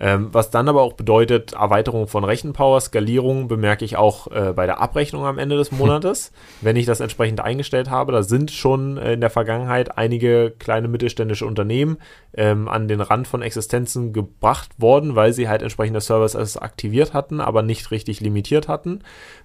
[0.00, 4.64] Ähm, was dann aber auch bedeutet, Erweiterung von Rechenpower, Skalierung bemerke ich auch äh, bei
[4.64, 6.32] der Abrechnung am Ende des Monates,
[6.62, 8.12] wenn ich das entsprechend eingestellt habe.
[8.12, 11.98] Da sind schon äh, in der Vergangenheit einige kleine mittelständische Unternehmen
[12.34, 17.40] ähm, an den Rand von Existenzen gebracht worden, weil sie halt entsprechende Services aktiviert hatten,
[17.40, 19.00] aber nicht richtig limitiert hatten.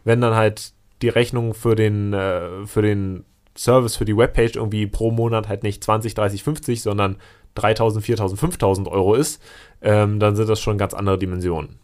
[0.06, 3.26] Wenn dann halt die Rechnung für den, äh, für den
[3.58, 7.18] Service für die Webpage irgendwie pro Monat halt nicht 20, 30, 50, sondern
[7.56, 9.42] 3000, 4000, 5000 Euro ist,
[9.82, 11.80] ähm, dann sind das schon ganz andere Dimensionen.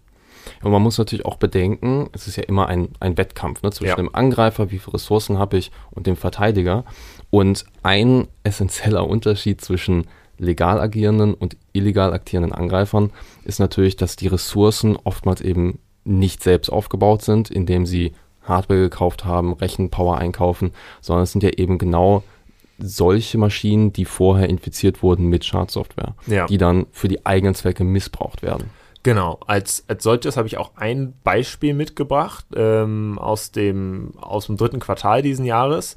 [0.63, 3.89] Und man muss natürlich auch bedenken, es ist ja immer ein, ein Wettkampf ne, zwischen
[3.89, 3.95] ja.
[3.95, 6.83] dem Angreifer, wie viele Ressourcen habe ich, und dem Verteidiger.
[7.29, 10.07] Und ein essentieller Unterschied zwischen
[10.37, 13.11] legal agierenden und illegal agierenden Angreifern
[13.43, 19.23] ist natürlich, dass die Ressourcen oftmals eben nicht selbst aufgebaut sind, indem sie Hardware gekauft
[19.23, 22.23] haben, Rechenpower einkaufen, sondern es sind ja eben genau
[22.81, 26.45] solche Maschinen, die vorher infiziert wurden mit Schadsoftware, ja.
[26.45, 28.69] die dann für die eigenen Zwecke missbraucht werden.
[29.03, 34.57] Genau, als, als solches habe ich auch ein Beispiel mitgebracht ähm, aus, dem, aus dem
[34.57, 35.95] dritten Quartal diesen Jahres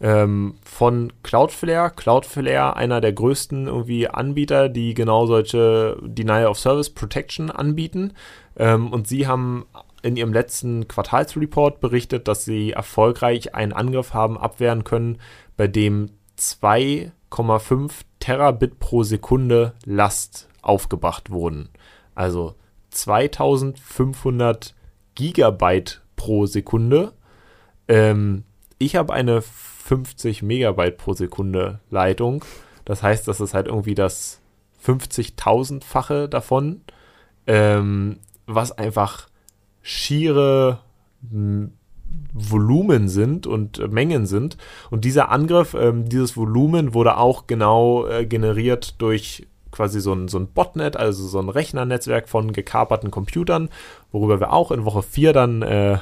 [0.00, 1.92] ähm, von Cloudflare.
[1.94, 8.14] Cloudflare, einer der größten irgendwie Anbieter, die genau solche Denial of Service Protection anbieten.
[8.56, 9.66] Ähm, und sie haben
[10.02, 15.18] in ihrem letzten Quartalsreport berichtet, dass sie erfolgreich einen Angriff haben abwehren können,
[15.56, 21.68] bei dem 2,5 Terabit pro Sekunde Last aufgebracht wurden.
[22.14, 22.54] Also
[22.90, 24.74] 2500
[25.14, 27.12] Gigabyte pro Sekunde.
[27.88, 28.44] Ähm,
[28.78, 32.44] ich habe eine 50 Megabyte pro Sekunde Leitung.
[32.84, 34.40] Das heißt, das ist halt irgendwie das
[34.84, 36.82] 50.000-fache davon,
[37.46, 39.28] ähm, was einfach
[39.82, 40.80] schiere
[42.32, 44.56] Volumen sind und äh, Mengen sind.
[44.90, 50.28] Und dieser Angriff, ähm, dieses Volumen wurde auch genau äh, generiert durch quasi so ein,
[50.28, 53.68] so ein Botnet, also so ein Rechnernetzwerk von gekaperten Computern,
[54.10, 55.98] worüber wir auch in Woche 4 dann äh,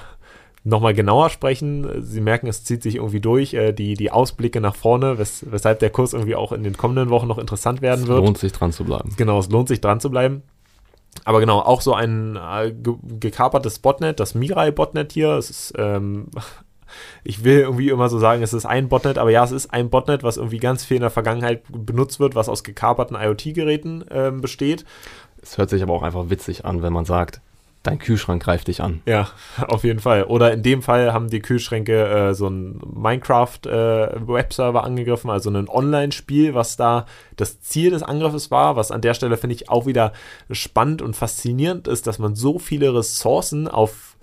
[0.65, 2.03] nochmal genauer sprechen.
[2.03, 5.79] Sie merken, es zieht sich irgendwie durch, äh, die, die Ausblicke nach vorne, wes weshalb
[5.81, 8.19] der Kurs irgendwie auch in den kommenden Wochen noch interessant werden es wird.
[8.19, 9.13] Es lohnt sich dran zu bleiben.
[9.17, 10.43] Genau, es lohnt sich dran zu bleiben.
[11.25, 16.29] Aber genau, auch so ein äh, ge gekapertes Botnet, das Mirai-Botnet hier, es ist, ähm,
[17.25, 19.91] ich will irgendwie immer so sagen, es ist ein Botnet, aber ja, es ist ein
[19.91, 24.41] Botnet, was irgendwie ganz viel in der Vergangenheit benutzt wird, was aus gekaperten IoT-Geräten ähm,
[24.41, 24.85] besteht.
[25.41, 27.41] Es hört sich aber auch einfach witzig an, wenn man sagt,
[27.85, 29.03] dein Kühlschrank greift dich an.
[29.07, 29.29] Ja,
[29.69, 30.25] auf jeden Fall.
[30.25, 35.69] Oder in dem Fall haben die Kühlschränke äh, so einen Minecraft-Webserver äh, angegriffen, also ein
[35.69, 37.07] Online-Spiel, was da
[37.37, 40.13] das Ziel des Angriffes war, was an der Stelle finde ich auch wieder
[40.51, 44.15] spannend und faszinierend ist, dass man so viele Ressourcen auf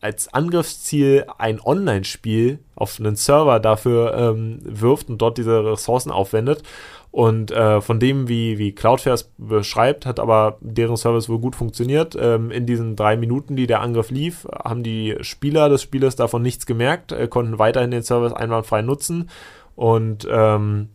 [0.00, 6.62] als Angriffsziel ein Online-Spiel auf einen Server dafür ähm, wirft und dort diese Ressourcen aufwendet.
[7.10, 11.56] Und äh, von dem, wie, wie Cloudflare es beschreibt, hat aber deren Service wohl gut
[11.56, 12.16] funktioniert.
[12.20, 16.42] Ähm, in diesen drei Minuten, die der Angriff lief, haben die Spieler des Spieles davon
[16.42, 19.30] nichts gemerkt, äh, konnten weiterhin den Service einwandfrei nutzen.
[19.74, 20.90] Und ähm,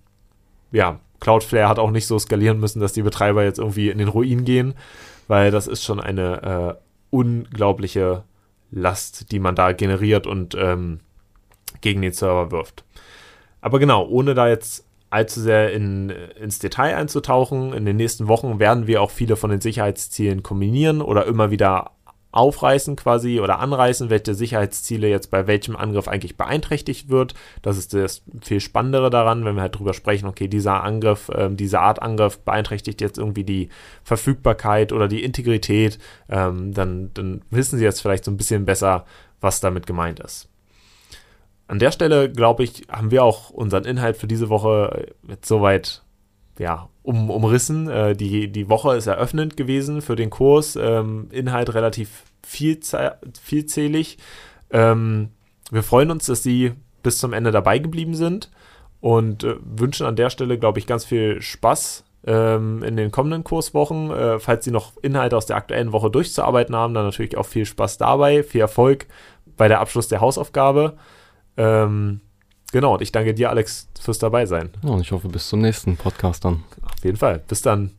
[0.72, 4.10] ja, Cloudflare hat auch nicht so skalieren müssen, dass die Betreiber jetzt irgendwie in den
[4.10, 4.76] Ruin gehen,
[5.28, 8.24] weil das ist schon eine äh, unglaubliche
[8.72, 11.00] Last, die man da generiert und ähm,
[11.82, 12.84] gegen den Server wirft.
[13.62, 18.60] Aber genau, ohne da jetzt allzu sehr in, ins Detail einzutauchen, in den nächsten Wochen
[18.60, 21.92] werden wir auch viele von den Sicherheitszielen kombinieren oder immer wieder
[22.34, 27.36] aufreißen quasi oder anreißen, welche Sicherheitsziele jetzt bei welchem Angriff eigentlich beeinträchtigt wird.
[27.62, 31.50] Das ist das viel Spannendere daran, wenn wir halt drüber sprechen, okay, dieser Angriff, äh,
[31.52, 33.70] diese Art Angriff beeinträchtigt jetzt irgendwie die
[34.04, 39.06] Verfügbarkeit oder die Integrität, ähm, dann, dann wissen Sie jetzt vielleicht so ein bisschen besser,
[39.40, 40.50] was damit gemeint ist.
[41.74, 46.04] An der Stelle, glaube ich, haben wir auch unseren Inhalt für diese Woche jetzt soweit
[46.60, 47.90] ja, um, umrissen.
[47.90, 50.76] Äh, die, die Woche ist eröffnend gewesen für den Kurs.
[50.76, 54.20] Ähm, Inhalt relativ vielzählig.
[54.70, 55.30] Ähm,
[55.72, 58.52] wir freuen uns, dass Sie bis zum Ende dabei geblieben sind
[59.02, 63.44] und äh, wünschen an der Stelle, glaube ich, ganz viel Spaß ähm, in den kommenden
[63.44, 64.12] Kurswochen.
[64.12, 67.66] Äh, falls Sie noch Inhalte aus der aktuellen Woche durchzuarbeiten haben, dann natürlich auch viel
[67.66, 69.08] Spaß dabei, viel Erfolg
[69.58, 70.98] bei der Abschluss der Hausaufgabe.
[71.58, 72.22] Ähm,
[72.74, 74.72] Genau, und ich danke dir, Alex, fürs Dabeisein.
[74.82, 76.64] Ja, und ich hoffe, bis zum nächsten Podcast dann.
[76.82, 77.44] Auf jeden Fall.
[77.48, 77.92] Bis dann.